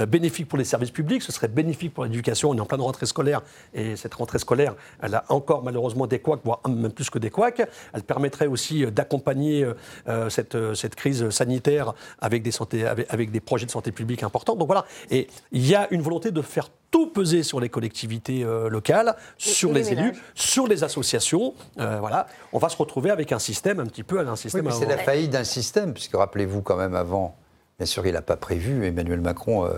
[0.07, 2.51] bénéfique pour les services services publics, ce serait bénéfique pour l'éducation.
[2.51, 3.41] On est en pleine rentrée scolaire
[3.73, 7.29] et cette rentrée scolaire, elle a encore malheureusement des couacs, voire même plus que des
[7.29, 7.67] couacs.
[7.93, 9.67] Elle permettrait aussi euh, d'accompagner
[10.07, 13.91] euh, cette, euh, cette crise sanitaire avec des, santé, avec, avec des projets de santé
[13.91, 14.55] publique importants.
[14.55, 18.43] Donc voilà, et il y a une volonté de faire tout peser sur les collectivités
[18.43, 21.53] euh, locales, sur les, les élus, sur les associations.
[21.79, 24.65] Euh, voilà, on va se retrouver avec un système un petit peu un Oui, système.
[24.65, 27.35] mais c'est la faillite d'un système, puisque rappelez-vous quand même avant,
[27.77, 29.73] bien sûr, il n'a pas prévu, Emmanuel Macron, euh,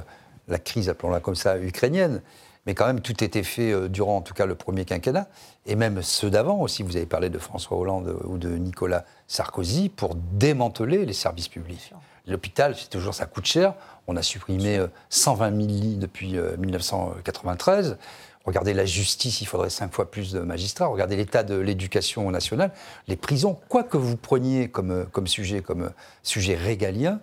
[0.52, 2.22] la crise, appelons-la comme ça, ukrainienne.
[2.68, 5.28] Mais quand même, tout était fait euh, durant, en tout cas, le premier quinquennat,
[5.66, 6.84] et même ceux d'avant aussi.
[6.84, 11.48] Vous avez parlé de François Hollande euh, ou de Nicolas Sarkozy pour démanteler les services
[11.48, 11.92] publics.
[12.28, 13.74] L'hôpital, c'est toujours, ça coûte cher.
[14.06, 17.98] On a supprimé euh, 120 000 lits depuis euh, 1993.
[18.46, 20.88] Regardez la justice, il faudrait cinq fois plus de magistrats.
[20.88, 22.72] Regardez l'état de l'éducation nationale.
[23.08, 25.90] Les prisons, quoi que vous preniez comme, euh, comme sujet, comme euh,
[26.24, 27.20] sujet régalien,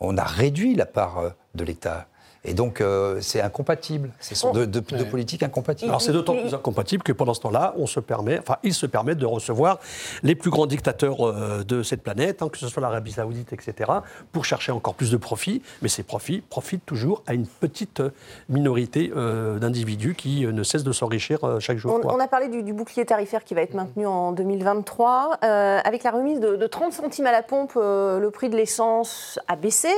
[0.00, 2.06] on a réduit la part euh, de l'État.
[2.44, 4.10] Et donc, euh, c'est incompatible.
[4.18, 5.90] Ce sont deux, deux- politiques incompatibles.
[5.90, 8.86] Alors c'est d'autant plus incompatible que pendant ce temps-là, on se permet, enfin, ils se
[8.86, 9.78] permettent de recevoir
[10.24, 13.90] les plus grands dictateurs euh, de cette planète, hein, que ce soit l'Arabie Saoudite, etc.,
[14.32, 15.62] pour chercher encore plus de profits.
[15.82, 18.10] Mais ces profits profitent toujours à une petite euh,
[18.48, 21.94] minorité euh, d'individus qui euh, ne cessent de s'enrichir euh, chaque jour.
[21.94, 22.14] On, quoi.
[22.14, 25.38] on a parlé du, du bouclier tarifaire qui va être maintenu en 2023.
[25.44, 28.56] Euh, avec la remise de, de 30 centimes à la pompe, euh, le prix de
[28.56, 29.90] l'essence a baissé.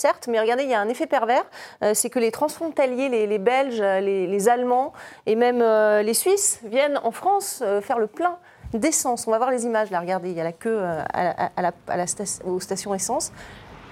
[0.00, 1.44] Certes, mais regardez, il y a un effet pervers,
[1.84, 4.94] euh, c'est que les transfrontaliers, les, Belges, les, les Allemands
[5.26, 8.38] et même euh, les Suisses viennent en France euh, faire le plein
[8.72, 9.26] d'essence.
[9.26, 12.04] On va voir les images là, regardez, il y a la queue euh, à la-
[12.46, 13.30] aux stations essence.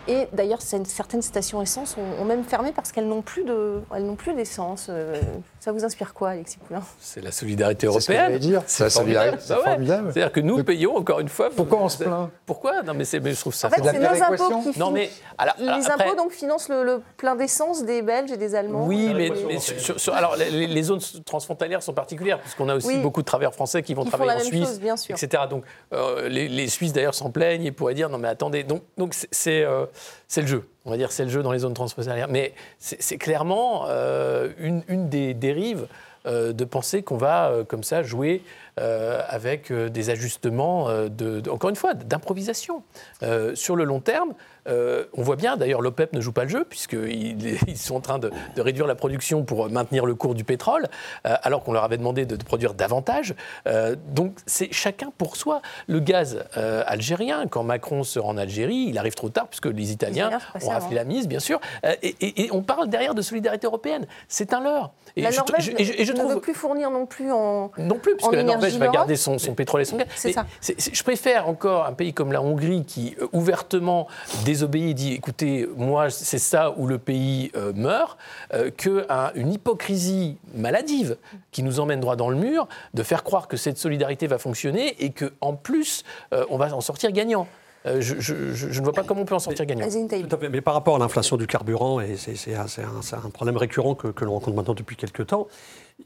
[0.07, 3.45] Et d'ailleurs, certaines stations essence ont, même fermé parce qu'elles n'ont plus
[4.35, 4.87] d'essence.
[4.89, 5.21] Euh,
[5.61, 8.27] ça vous inspire quoi, Alexis Poulain C'est la solidarité C'est ce que européenne.
[8.27, 8.63] j'allais dire.
[8.67, 9.25] C'est la formidable.
[9.41, 9.63] solidarité, c'est ouais.
[9.75, 10.13] formidable.
[10.13, 11.51] C'est-à-dire que nous payons encore une fois.
[11.55, 13.69] Pourquoi on se plaint Pourquoi Non, mais, je trouve ça.
[13.69, 16.69] En fait, c'est nos impôts qui non, mais alors, alors, Les après- impôts donc financent
[16.69, 18.87] le, le plein d'essence des Belges et des Allemands.
[18.87, 22.41] Oui, Euh, mais, et- mais sur- sur- sur- alors les, les zones transfrontalières sont particulières
[22.41, 22.99] puisqu'on a aussi Oui.
[22.99, 24.97] beaucoup de travailleurs français qui vont Qui font travailler la en même Suisse, chose, bien
[24.97, 25.15] sûr.
[25.17, 25.43] etc.
[25.51, 28.63] Donc euh, les, les Suisses d'ailleurs s'en plaignent et pourraient dire non mais attendez.
[28.65, 28.83] Donc
[29.33, 29.87] c'est euh,
[30.27, 30.65] c'est le jeu.
[30.89, 32.29] On va dire c'est le jeu dans les zones transfrontalières.
[32.29, 35.87] Mais c'est clairement euh, une, une des dérives.
[36.27, 38.43] euh, de penser qu'on va euh, comme ça jouer
[38.79, 42.83] euh, avec euh, des ajustements, euh, de, de- encore une fois, d'improvisation.
[43.23, 44.35] Euh, sur le long terme,
[44.69, 48.01] euh, on voit bien, d'ailleurs, l'OPEP ne joue pas le jeu, puisqu'ils ils sont en
[48.01, 50.87] train de, de réduire la production pour maintenir le cours du pétrole,
[51.27, 53.35] euh, alors qu'on leur avait demandé de, de produire davantage.
[53.67, 55.63] Euh, donc, c'est chacun pour soi.
[55.87, 56.45] Le gaz
[56.87, 60.29] algérien, quand Macron se rend en Algérie, il arrive trop tard, puisque les Italiens
[60.63, 60.91] ont raflé avant.
[60.91, 61.61] la mise, bien sûr.
[62.03, 64.07] Et, et- et on parle derrière de solidarité européenne.
[64.29, 64.93] C'est un leurre.
[65.17, 67.71] Et La je- Norvège je- je- je ne trouve- veut plus fournir non plus en.
[67.79, 70.07] non plus, puisque en la énergie Norvège va garder son, son pétrole et son gaz.
[70.17, 70.47] C'est ça.
[70.93, 74.07] je préfère encore un pays comme la Hongrie qui euh, ouvertement
[74.45, 78.19] désobéit et dit écoutez, moi c'est ça où le pays euh, meurt,
[78.55, 81.17] euh, qu'une hypocrisie maladive
[81.51, 84.97] qui nous emmène droit dans le mur, de faire croire que cette solidarité va fonctionner
[85.05, 87.47] et qu'en plus euh, on va en sortir gagnant.
[87.87, 89.87] Euh, je, je- je- je ne vois pas comment on peut en sortir gagnant.
[90.51, 93.31] Mais par rapport à l'inflation du carburant, et c'est c'est un, c'est un- c'est un
[93.31, 95.47] problème récurrent que, que l'on rencontre maintenant depuis quelques temps,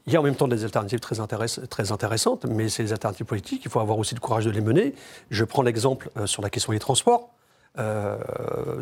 [0.05, 3.25] il y a en même temps des alternatives très, intéress- très intéressantes, mais ces alternatives
[3.25, 4.95] politiques, il faut avoir aussi le courage de les mener.
[5.29, 7.29] Je prends l'exemple euh, sur la question des transports.
[7.79, 8.17] euh,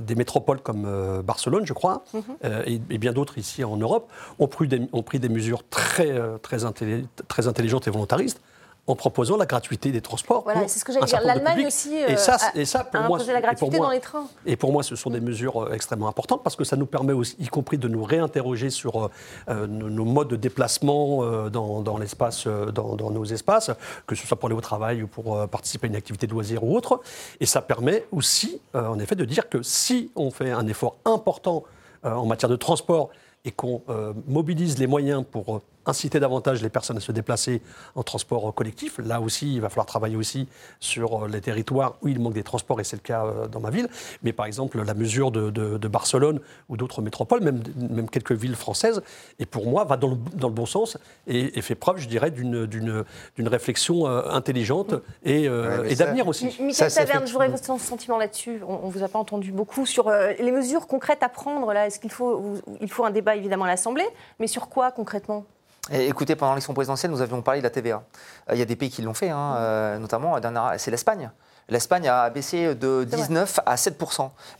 [0.01, 2.03] des métropoles comme euh, Barcelone, je crois,
[2.43, 5.63] euh, et, et bien d'autres ici en Europe, ont pris des, ont pris des mesures
[5.69, 8.41] très, très, intelli- très intelligentes et volontaristes
[8.87, 10.41] en proposant la gratuité des transports.
[10.43, 11.21] Voilà, c'est ce que j'allais dire.
[11.23, 13.85] L'Allemagne aussi et euh, ça, a- et ça, pour a moi, imposé la gratuité moi-
[13.85, 14.25] dans les trains.
[14.45, 17.13] et pour moi, ce sont des mesures euh, extrêmement importantes parce que ça nous permet
[17.13, 19.09] aussi, y compris de nous réinterroger sur euh,
[19.49, 23.69] euh, nos, nos modes de déplacement euh, dans, dans l'espace, euh, dans, dans nos espaces,
[24.07, 26.31] que ce soit pour aller au travail ou pour euh, participer à une activité de
[26.31, 27.01] loisir ou autre.
[27.39, 30.95] Et ça permet aussi, euh, en effet, de dire que si on fait un effort
[31.05, 31.63] important
[32.03, 33.09] euh, en matière de transport
[33.45, 37.61] et qu'on euh, mobilise les moyens pour euh, inciter davantage les personnes à se déplacer
[37.95, 38.99] en transport collectif.
[39.03, 40.47] Là aussi, il va falloir travailler aussi
[40.79, 43.59] sur euh, les territoires où il manque des transports, et c'est le cas euh, dans
[43.59, 43.87] ma ville.
[44.23, 48.31] Mais par exemple, la mesure de, de- de Barcelone ou d'autres métropoles, même, même quelques
[48.33, 49.01] villes françaises,
[49.39, 52.07] et pour moi, va dans le, dans le bon sens et, et fait preuve, je
[52.07, 53.05] dirais, d'une
[53.47, 56.45] réflexion euh, intelligente et, Ouais, d'avenir aussi.
[56.45, 58.61] Mi- Michael Taverne, je voudrais votre sentiment là-dessus.
[58.67, 61.71] On ne vous a pas entendu beaucoup sur euh, les mesures concrètes à prendre.
[61.73, 61.87] là.
[61.87, 64.05] Est-ce qu'il faut, il faut un débat évidemment à l'Assemblée,
[64.39, 65.45] mais sur quoi concrètement?
[65.89, 68.03] Écoutez, pendant l'élection présidentielle, nous avions parlé de la TVA.
[68.49, 70.35] Euh, Il y a des pays qui l'ont fait, hein, euh, notamment,
[70.77, 71.31] c'est l'Espagne.
[71.69, 73.27] L'Espagne a baissé de C'est vrai.
[73.27, 73.97] 19 à 7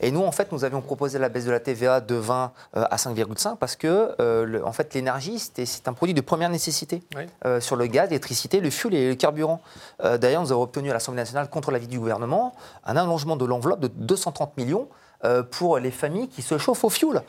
[0.00, 2.84] Et nous, en fait, nous avions proposé la baisse de la TVA de 20 euh,
[2.90, 7.02] à 5,5 parce que, euh, le- en fait, l'énergie, c'est un produit de première nécessité
[7.14, 7.24] Oui.
[7.44, 9.60] euh, sur le gaz, l'électricité, le fuel et le carburant.
[10.04, 12.54] Euh, D'ailleurs, nous avons obtenu à l'Assemblée nationale, contre l'avis du gouvernement,
[12.86, 14.88] un allongement de l'enveloppe de 230 millions
[15.50, 17.22] pour les familles qui se chauffent au fioul.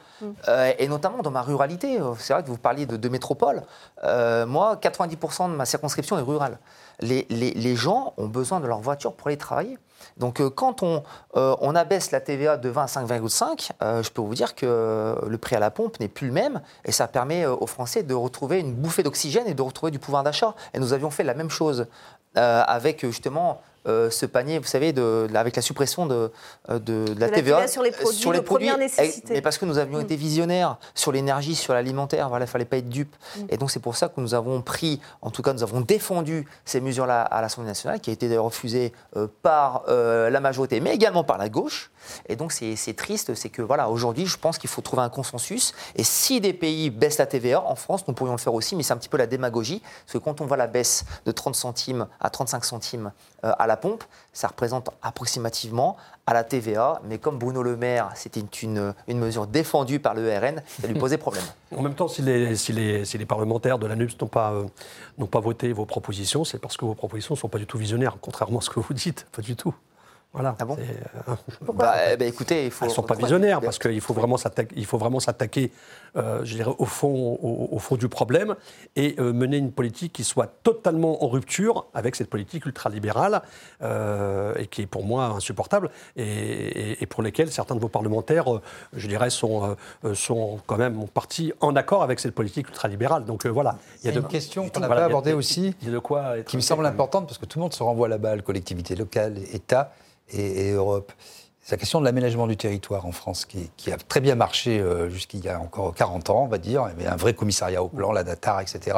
[0.48, 2.00] Euh, et notamment dans ma ruralité.
[2.18, 3.62] C'est vrai que vous parliez de, de métropole.
[4.04, 6.58] Euh, moi, 90% de ma circonscription est rurale.
[7.02, 9.78] Les, les- les gens ont besoin de leur voiture pour aller travailler.
[10.18, 11.04] Donc euh, quand on,
[11.36, 15.16] euh, on abaisse la TVA de 20 à 5,5, euh, je peux vous dire que
[15.26, 18.04] le prix à la pompe n'est plus le même et ça permet euh, aux Français
[18.04, 20.56] de retrouver une bouffée d'oxygène et de retrouver du pouvoir d'achat.
[20.74, 21.88] Et nous avions fait la même chose
[22.38, 26.32] euh, avec justement euh, ce panier, vous savez, de, de- avec la suppression de,
[26.70, 29.34] euh, de, la TVA, sur les produits de nécessité.
[29.34, 32.66] Mais parce que nous avions été visionnaires sur l'énergie, sur l'alimentaire, voilà, il ne fallait
[32.66, 33.16] pas être dupe.
[33.50, 36.46] Et donc c'est pour ça que nous avons pris, en tout cas nous avons défendu
[36.66, 40.80] ces mesures-là à l'Assemblée nationale, qui a été d'ailleurs refusée euh, par euh, la majorité,
[40.80, 41.92] mais également par la gauche.
[42.28, 45.74] Et donc c'est triste, c'est que voilà, aujourd'hui je pense qu'il faut trouver un consensus.
[45.96, 48.84] Et si des pays baissent la TVA, en France nous pourrions le faire aussi, mais
[48.84, 51.56] c'est un petit peu la démagogie, parce que quand on voit la baisse de 30
[51.56, 53.12] centimes à 35 centimes
[53.46, 58.12] euh, à la pompe, ça représente approximativement à la TVA, mais comme Bruno Le Maire,
[58.16, 61.44] c'était une, mesure défendue par le RN, ça lui posait problème.
[61.76, 64.66] En même temps, si les, parlementaires de l'ANUPS n'ont pas, euh,
[65.18, 67.80] n'ont pas voté vos propositions, c'est parce que vos propositions ne sont pas du tout
[67.80, 69.26] visionnaires, contrairement à ce que vous dites.
[69.32, 69.74] Pas du tout.
[70.34, 70.56] Voilà.
[70.60, 70.76] Ah bon?
[70.80, 71.36] euh,
[72.18, 72.86] Bah, écoutez, il faut.
[72.86, 75.72] elles ne sont pas visionnaires parce qu'il faut vraiment s'attaquer, il faut vraiment s'attaquer,
[76.18, 78.56] euh, je dirais, au fond, au, au fond du problème
[78.96, 83.44] et euh, mener une politique qui soit totalement en rupture avec cette politique ultralibérale
[83.84, 87.90] euh, et qui est pour moi insupportable et, et- et pour lesquelles certains de vos
[87.90, 88.62] parlementaires, euh,
[88.96, 93.26] je dirais, sont, euh, sont quand même en partie en accord avec cette politique ultralibérale.
[93.26, 93.78] Donc euh, voilà.
[94.04, 96.00] Il y a une question qu'on n'a voilà, pas abordée aussi, Il y a de
[96.00, 98.42] quoi être qui me semble importante parce que tout le monde se renvoie la balle,
[98.42, 99.94] collectivité locale, État
[100.30, 101.12] et, Europe.
[101.62, 105.10] C'est la question de l'aménagement du territoire en France qui, a très bien marché euh,
[105.10, 106.90] jusqu'il y a encore 40 ans, on va dire.
[107.00, 108.98] Il un vrai commissariat au plan, la DATAR, etc.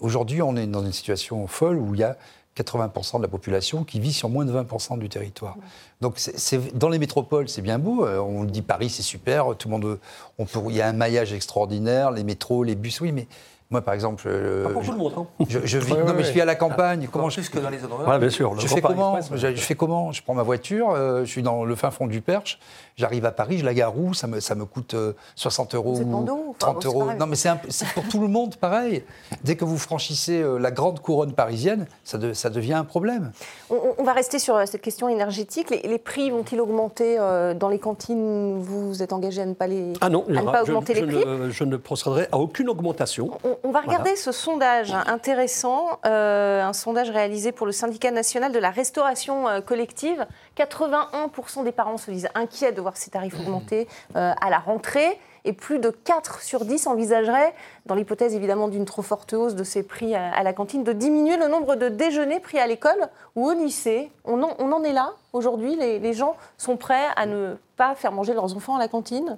[0.00, 2.16] Aujourd'hui, on est dans une situation folle où il y a
[2.56, 5.56] 80% de la population qui vit sur moins de 20% du territoire.
[6.00, 8.06] Donc, c'est- dans les métropoles, c'est bien beau.
[8.06, 9.56] euh, On dit Paris, c'est super.
[9.58, 9.98] Tout le monde,
[10.38, 13.26] il y a un maillage extraordinaire, les métros, les bus, oui, mais
[13.70, 15.12] moi, par exemple, euh, pour je- tout le monde.
[15.16, 15.26] hein.
[15.48, 16.34] je, je vis, Ouais, non, ouais, mais je ouais.
[16.34, 17.08] vis à la campagne.
[17.10, 18.04] Comment je, plus que dans les rurales.
[18.04, 18.54] Voilà, bien sûr.
[18.54, 20.12] le je fais comment je fais comment?
[20.12, 22.58] Je prends ma voiture, euh, je suis dans le fin fond du Perche,
[22.96, 24.14] j'arrive à Paris, je la gare où?
[24.14, 26.80] Ça me, ça me coûte euh, 60 euros Vous êtes ou Bordeaux, enfin, 30 bon,
[26.80, 27.12] c'est euros.
[27.18, 29.04] Non, mais c'est un peu- c'est pour tout le monde pareil.
[29.42, 33.32] Dès que vous franchissez euh, la grande couronne parisienne, ça, de- ça devient un problème.
[33.70, 35.70] On, va rester sur euh, cette question énergétique.
[35.70, 39.54] Les, les prix vont-ils augmenter euh, dans les cantines Vous vous êtes engagé à ne
[39.54, 41.26] pas les Ah non, à ne pas je, augmenter je les prix?
[41.26, 43.30] ne, je ne procéderai à aucune augmentation.
[43.44, 48.52] On, on va regarder ce sondage intéressant, euh, un sondage réalisé pour le syndicat national
[48.52, 50.26] de la restauration euh, collective.
[50.56, 55.18] 81% des parents se disent inquiets de voir ces tarifs augmenter euh, à la rentrée.
[55.46, 59.62] Et plus de 4 sur 10 envisageraient, dans l'hypothèse évidemment d'une trop forte hausse de
[59.62, 63.46] ces prix à, la cantine, de diminuer le nombre de déjeuners pris à l'école ou
[63.46, 64.10] au lycée.
[64.24, 65.76] On en, est là aujourd'hui.
[65.76, 69.36] Les, gens sont prêts à ne pas faire manger leurs enfants à la cantine.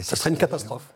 [0.00, 0.88] Ça serait une catastrophe.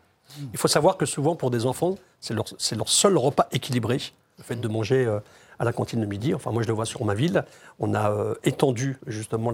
[0.51, 3.99] Il faut savoir que souvent, pour des enfants, c'est leur, c'est leur seul repas équilibré,
[4.37, 5.19] le fait de manger euh,
[5.61, 6.33] à la cantine le midi.
[6.33, 7.45] Enfin, moi, je le vois sur ma ville.
[7.79, 9.53] On a euh, étendu justement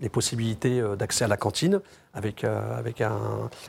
[0.00, 1.80] les possibilités euh, d'accès à la cantine
[2.12, 2.82] avec, euh,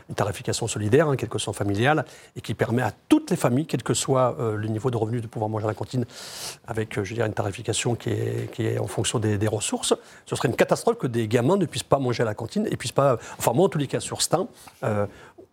[0.10, 2.06] une tarification solidaire, hein, quelle que soit familiale,
[2.36, 5.28] et qui permet à toutes les familles, quel que soit le niveau de revenu, de
[5.28, 6.06] pouvoir manger à la cantine
[6.66, 9.94] avec, je dirais, une tarification qui est, en fonction des, des ressources.
[10.26, 12.78] Ce serait une catastrophe que des gamins ne puissent pas manger à la cantine et
[12.78, 13.20] puissent pas.
[13.38, 14.48] Enfin, moi, en tous les cas, sur Stein,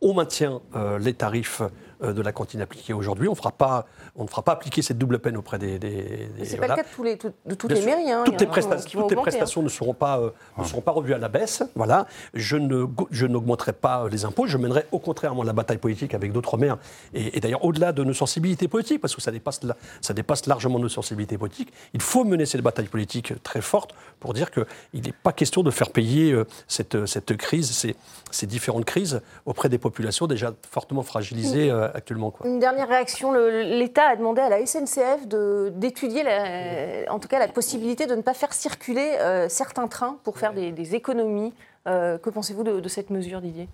[0.00, 0.62] on maintient
[0.98, 1.60] les tarifs
[2.02, 3.28] de la cantine appliqués aujourd'hui.
[3.28, 3.86] On, fera pas-
[4.16, 5.78] on ne fera pas appliquer cette double peine auprès des.
[5.78, 6.74] des- des- Mais c'est voilà.
[6.74, 8.10] pas le cas de, tous les- tout- de toutes Bien les mairies.
[8.10, 8.22] hein.
[8.24, 9.22] Toutes, Il les, hein.
[9.22, 11.62] prestations ne, seront pas, euh, ne seront pas revues à la baisse.
[11.74, 12.06] Voilà.
[12.34, 14.46] Je, ne, go- je n'augmenterai pas les impôts.
[14.46, 16.78] Je mènerai au contraire moi, la bataille politique avec d'autres maires.
[17.14, 20.46] Et, et d'ailleurs, au-delà de nos sensibilités politiques, parce que ça dépasse, la- ça dépasse
[20.46, 24.66] largement nos sensibilités politiques, il faut mener cette bataille politique très forte pour dire qu'il
[25.02, 27.96] n'est pas question de faire payer euh, cette, cette crise, ces,
[28.30, 32.30] ces différentes crises auprès des populations déjà fortement fragilisées euh, actuellement.
[32.30, 32.46] Quoi.
[32.46, 37.38] Une dernière réaction, l'État a demandé à la SNCF de- d'étudier, la- en tout cas,
[37.38, 41.52] la possibilité de ne pas faire circuler euh, certains trains pour faire des, des économies.
[41.86, 43.68] Euh, que pensez-vous de, de cette mesure, Didier?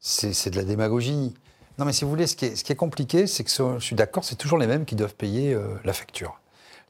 [0.00, 1.34] C'est c'est de la démagogie.
[1.78, 3.78] Non, mais si vous voulez, ce qui est, ce qui est compliqué, c'est que ce-
[3.78, 6.40] je suis d'accord, c'est toujours les mêmes qui doivent payer euh, la facture.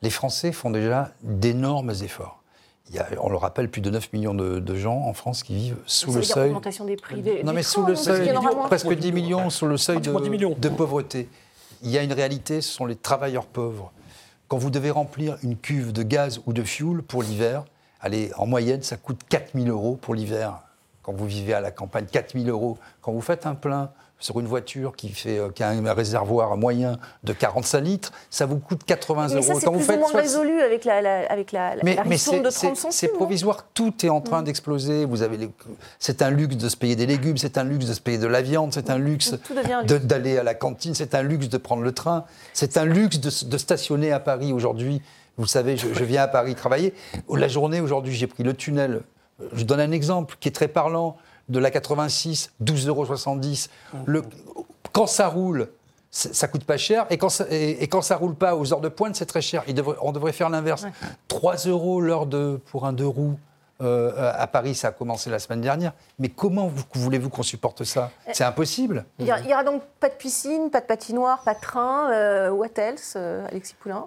[0.03, 2.43] Les Français font déjà d'énormes efforts.
[2.91, 5.43] Il y a, on le rappelle, plus de 9 millions de, de gens en France
[5.43, 6.49] qui vivent sous le seuil.
[6.51, 8.31] augmentation des prix des, Non, mais sous le seuil,
[8.67, 10.57] presque 10 millions sous le seuil de, Pratiquement 10 millions.
[10.59, 11.29] de pauvreté.
[11.83, 13.91] Il y a une réalité, ce sont les travailleurs pauvres.
[14.49, 17.65] Quand vous devez remplir une cuve de gaz ou de fuel pour l'hiver,
[18.01, 20.59] allez, en moyenne, ça coûte 4 000 euros pour l'hiver.
[21.03, 22.79] Quand vous vivez à la campagne, 4 000 euros.
[23.01, 23.91] Quand vous faites un plein,
[24.25, 28.47] sur une voiture qui, fait, euh, qui a un réservoir moyen de 45 litres, ça
[28.47, 29.43] vous coûte 80 Mais euros.
[29.43, 31.95] ça, c'est Quand vous plus faites ou moins résolu avec la, la- avec la, mais,
[31.97, 32.91] la mais c'est- de c'est 30 centimes.
[32.93, 35.05] c'est non provisoire, tout est en train d'exploser.
[35.05, 35.51] Vous avez les-
[35.99, 38.27] c'est un luxe de se payer des légumes, c'est un luxe de se payer de
[38.27, 39.35] la viande, c'est un luxe
[39.87, 43.21] de- d'aller à la cantine, c'est un luxe de prendre le train, c'est un luxe
[43.21, 45.03] de stationner à Paris aujourd'hui.
[45.37, 46.95] Vous savez, je, je viens à Paris travailler.
[47.31, 49.03] La journée aujourd'hui, j'ai pris le tunnel.
[49.53, 51.19] Je donne un exemple qui est très parlant
[51.49, 53.07] de la 86, 12,70 euros.
[54.07, 54.23] Le-
[54.93, 55.69] Quand ça roule,
[56.11, 57.07] ça coûte pas cher.
[57.11, 59.43] Et quand ça, et, et quand ça roule pas aux heures de pointe, c'est très
[59.43, 59.63] cher.
[59.67, 60.87] Il devrait- on devrait faire l'inverse.
[61.29, 63.37] 3 euros l'heure de, pour un deux roues.
[63.81, 65.93] euh, à Paris, ça a commencé la semaine dernière.
[66.21, 68.13] Mais comment vous- voulez-vous qu'on supporte ça?
[68.33, 69.05] C'est impossible.
[69.19, 71.61] Il y, a- il y aura donc pas de piscine, pas de patinoire, pas de
[71.61, 72.09] train.
[72.13, 74.07] euh, what else, euh, Alexis Poulain?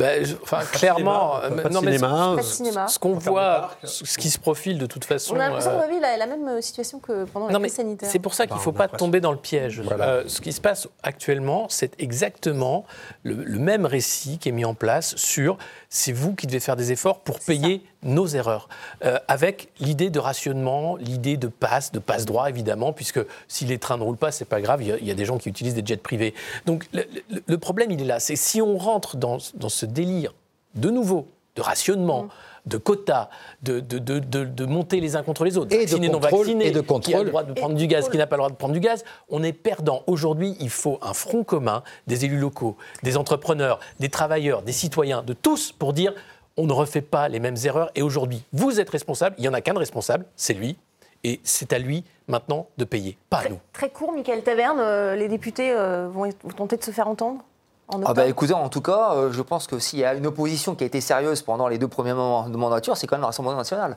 [0.00, 2.88] Ben, je- enfin, clairement, cinéma, euh, non, mais cinéma, ce- cinéma.
[2.88, 3.78] ce qu'on voit, parc.
[3.84, 5.34] ce qui se profile de toute façon.
[5.36, 7.60] On a l'impression euh, qu'on vivre la, la même euh, situation que pendant la Non,
[7.60, 8.08] crise sanitaire.
[8.10, 9.80] c'est pour ça qu'il ne faut a pas tomber dans le piège.
[9.84, 10.04] Voilà.
[10.06, 12.84] Euh, ce qui se passe actuellement, c'est exactement
[13.22, 16.76] le, le même récit qui est mis en place sur c'est vous qui devez faire
[16.76, 18.68] des efforts pour payer nos erreurs.
[19.04, 23.78] Euh, avec l'idée de rationnement, l'idée de passe, de passe droit évidemment, puisque si les
[23.78, 25.38] trains ne roulent pas, c'est pas grave, il y, a, il y a des gens
[25.38, 26.34] qui utilisent des jets privés.
[26.66, 28.20] Donc le, le- le problème, il est là.
[28.20, 30.32] C'est si on rentre dans, dans ce délire
[30.74, 31.26] de nouveau
[31.56, 32.28] de rationnement,
[32.66, 33.28] de quotas,
[33.62, 36.38] de, de, de, de- de monter les uns contre les autres, Et de non contrôle,
[36.40, 37.26] vaccinés, et de qui a le contrôle.
[37.26, 39.42] droit de prendre du gaz, qui n'a pas le droit de prendre du gaz, on
[39.42, 40.02] est perdant.
[40.06, 45.22] Aujourd'hui, il faut un front commun des élus locaux, des entrepreneurs, des travailleurs, des citoyens,
[45.22, 46.14] de tous pour dire
[46.56, 47.90] on ne refait pas les mêmes erreurs.
[47.94, 50.76] Et aujourd'hui, vous êtes responsable, il n'y en a qu'un de responsable, c'est lui.
[51.22, 53.58] Et c'est à lui maintenant de payer, pas à Très, nous.
[53.74, 57.44] très court, Michael Taverne, euh, les députés euh, vont, vont tenter de se faire entendre
[57.88, 60.26] en Ah bah écoutez, en tout cas, euh, je pense que s'il y a une
[60.26, 63.22] opposition qui a été sérieuse pendant les deux premiers moments de mandature, c'est quand même
[63.22, 63.96] le Rassemblement national.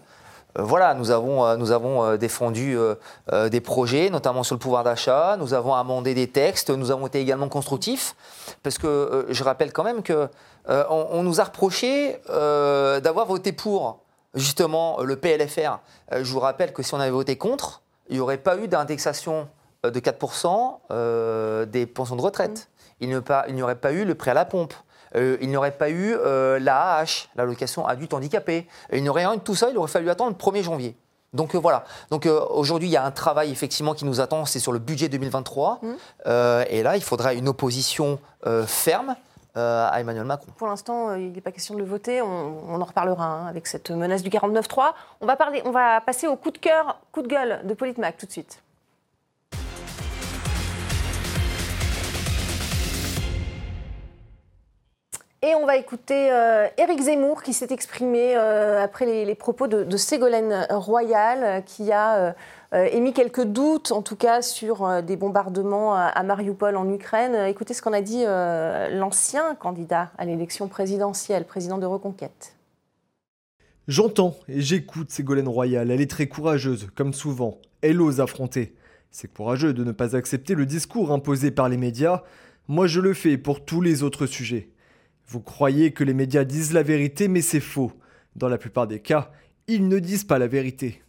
[0.57, 2.77] Euh, voilà, nous avons, euh, nous avons euh, défendu
[3.49, 7.19] des projets, notamment sur le pouvoir d'achat, nous avons amendé des textes, nous avons été
[7.19, 8.15] également constructifs,
[8.63, 10.27] parce que je rappelle quand même que
[10.67, 13.99] on, on nous a reproché d'avoir voté pour
[14.33, 15.79] justement le PLFR.
[16.11, 19.47] Je vous rappelle que si on avait voté contre, il n'y aurait pas eu d'indexation
[19.83, 22.69] de 4% euh, des pensions de retraite.
[22.99, 24.73] Il n'y aurait pas- il n'y aurait pas eu le prêt à la pompe.
[25.15, 28.67] Euh, il n'y aurait pas eu euh, l'AAH, l'allocation adulte handicapé.
[28.91, 30.95] Et il n'y aurait rien de tout ça, il aurait fallu attendre le 1er janvier.
[31.33, 31.83] Donc euh, voilà.
[32.09, 34.79] Donc euh, aujourd'hui, il y a un travail effectivement qui nous attend, c'est sur le
[34.79, 35.81] budget 2023.
[36.27, 38.19] Euh, et là, il faudra une opposition
[38.67, 39.15] ferme
[39.55, 40.51] à Emmanuel Macron.
[40.57, 42.21] Pour l'instant, il n'est pas question de le voter.
[42.21, 44.93] On, on en reparlera hein, avec cette menace du 49-3.
[45.21, 48.17] On va, parler, on va passer au coup de cœur, coup de gueule de Politmac
[48.17, 48.63] tout de suite.
[55.45, 59.97] Et on va écouter euh, Éric Zemmour qui s'est exprimé euh, après les, propos de,
[59.97, 62.33] Ségolène Royal, euh, qui a
[62.71, 67.35] émis quelques doutes, en tout cas, sur des bombardements à, à Mariupol en Ukraine.
[67.47, 72.55] Écoutez ce qu'en a dit l'ancien candidat à l'élection présidentielle, président de Reconquête.
[73.87, 77.59] J'entends et j'écoute Ségolène Royal, elle est très courageuse, comme souvent.
[77.81, 78.73] Elle ose affronter.
[79.11, 82.23] C'est courageux de ne pas accepter le discours imposé par les médias.
[82.67, 84.69] Moi je le fais pour tous les autres sujets.
[85.27, 87.91] Vous croyez que les médias disent la vérité, mais c'est faux.
[88.35, 89.31] Dans la plupart des cas,
[89.67, 91.01] ils ne disent pas la vérité.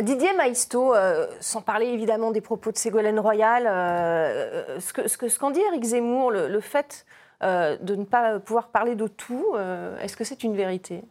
[0.00, 5.16] Didier Maisto, euh, sans parler évidemment des propos de Ségolène Royal, euh, ce que ce
[5.16, 7.06] que- ce qu'en dit Éric Zemmour, le, le fait
[7.42, 11.02] euh, de ne pas pouvoir parler de tout, euh, est-ce que c'est une vérité?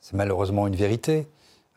[0.00, 1.26] C'est malheureusement une vérité.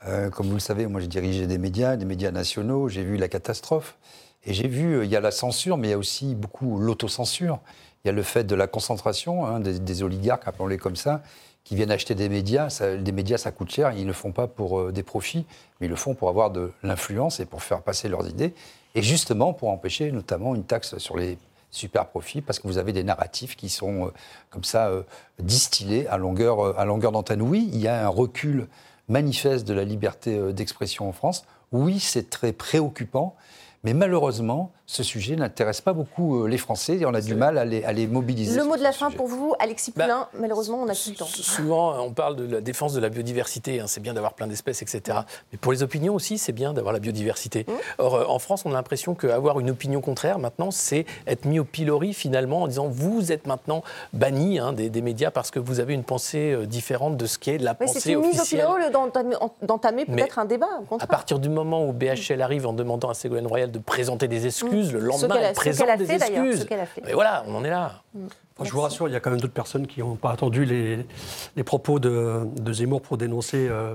[0.07, 3.17] Euh, comme vous le savez, moi j'ai dirigé des médias, des médias nationaux, j'ai vu
[3.17, 3.97] la catastrophe.
[4.45, 6.80] Et j'ai vu, euh, il y a la censure, mais il y a aussi beaucoup
[6.80, 7.59] l'autocensure.
[8.08, 11.22] Il y a le fait de la concentration hein, des, oligarques, appelons-les comme ça,
[11.66, 12.70] qui viennent acheter des médias.
[12.70, 13.91] Ça, des médias, ça coûte cher.
[13.91, 15.45] Ils ne le font pas pour euh, des profits,
[15.82, 18.53] mais ils le font pour avoir de l'influence et pour faire passer leurs idées.
[18.95, 21.38] Et justement pour empêcher notamment une taxe sur les
[21.70, 24.14] super profits, parce que vous avez des narratifs qui sont euh,
[24.51, 25.03] comme ça euh,
[25.39, 27.41] distillés à longueur, à longueur d'antenne.
[27.41, 28.70] Oui, il y a un recul
[29.10, 31.43] manifeste de la liberté d'expression en France.
[31.74, 33.36] Oui, c'est très préoccupant.
[33.84, 37.57] Mais malheureusement, ce sujet n'intéresse pas beaucoup euh, les Français et on a du mal
[37.57, 38.57] à les, à les mobiliser.
[38.57, 39.17] Le mot de la fin sujet.
[39.17, 41.25] pour vous, Alexis Bah, Poulain, malheureusement, on n'a plus le temps.
[41.25, 43.81] Souvent, on parle de la défense de la biodiversité.
[43.81, 45.19] hein, c'est bien d'avoir plein d'espèces, etc.
[45.51, 47.65] Mais pour les opinions aussi, c'est bien d'avoir la biodiversité.
[47.97, 51.59] Or, euh, en France, on a l'impression qu'avoir une opinion contraire, maintenant, c'est être mis
[51.59, 53.83] au pilori, finalement, en disant vous êtes maintenant
[54.13, 57.38] banni hein, des, des médias parce que vous avez une pensée euh, différente de ce
[57.38, 58.65] qui est de la Oui, pensée c'est une mise au officielle.
[58.85, 60.69] lieu d'entamer- Mais peut-être un débat.
[60.89, 64.29] Au À partir du moment où BHL arrive en demandant à Ségolène Royal de présenter
[64.29, 66.67] des excuses, le lendemain, qu'elle a- elle ce présente qu'elle a des fait, d'ailleurs, excuses.
[66.71, 67.01] a fait.
[67.05, 68.03] Mais voilà, on en est là.
[68.63, 71.05] Je vous rassure, il y a quand même d'autres personnes qui n'ont pas attendu les,
[71.55, 73.93] les propos de, de, Zemmour pour dénoncer euh,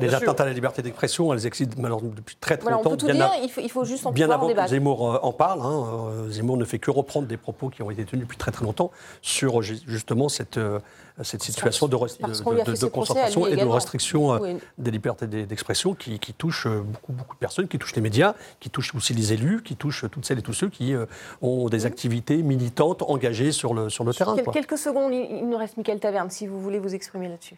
[0.00, 1.32] les atteintes à la liberté d'expression.
[1.32, 2.90] Elles existent malheureusement depuis très très voilà, longtemps.
[2.90, 5.14] On peut tout dire, il, faut, il, faut, juste en Bien avant en que Zemmour
[5.14, 8.24] euh, en parle, hein, Zemmour ne fait que reprendre des propos qui ont été tenus
[8.24, 8.90] depuis très très longtemps
[9.22, 10.80] sur justement cette, euh,
[11.22, 14.56] cette situation de, de, de, de concentration et de restriction oui.
[14.78, 18.70] des libertés d'expression qui, qui, touche beaucoup, beaucoup de personnes, qui touche les médias, qui
[18.70, 21.06] touche aussi les élus, qui touche toutes celles et tous ceux qui euh,
[21.42, 24.34] ont des activités militantes engagées sur le, sur le terrain.
[24.34, 24.52] Quel, quoi.
[24.52, 27.56] Quelques secondes, il nous reste Michael Taverne, si vous voulez vous exprimer là-dessus.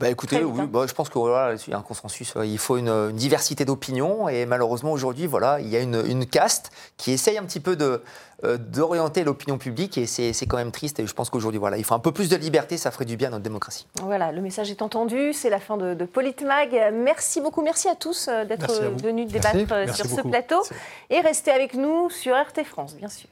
[0.00, 2.34] Bah écoutez, oui, bah, je pense qu'il voilà, y a un consensus.
[2.42, 6.24] Il faut une, une diversité d'opinions et malheureusement aujourd'hui, voilà, il y a une, une,
[6.24, 8.02] caste qui essaye un petit peu de
[8.44, 11.00] euh, d'orienter l'opinion publique et c'est quand même triste.
[11.00, 13.16] Et je pense qu'aujourd'hui, voilà, il faut un peu plus de liberté, ça ferait du
[13.16, 13.86] bien à notre démocratie.
[14.00, 15.32] Voilà, le message est entendu.
[15.32, 16.92] C'est la fin de, de Politmag.
[16.92, 19.66] Merci beaucoup, merci à tous d'être venus débattre merci.
[19.66, 20.30] sur Merci ce beaucoup.
[20.30, 20.62] plateau
[21.10, 23.28] et restez avec nous sur RT France, bien sûr.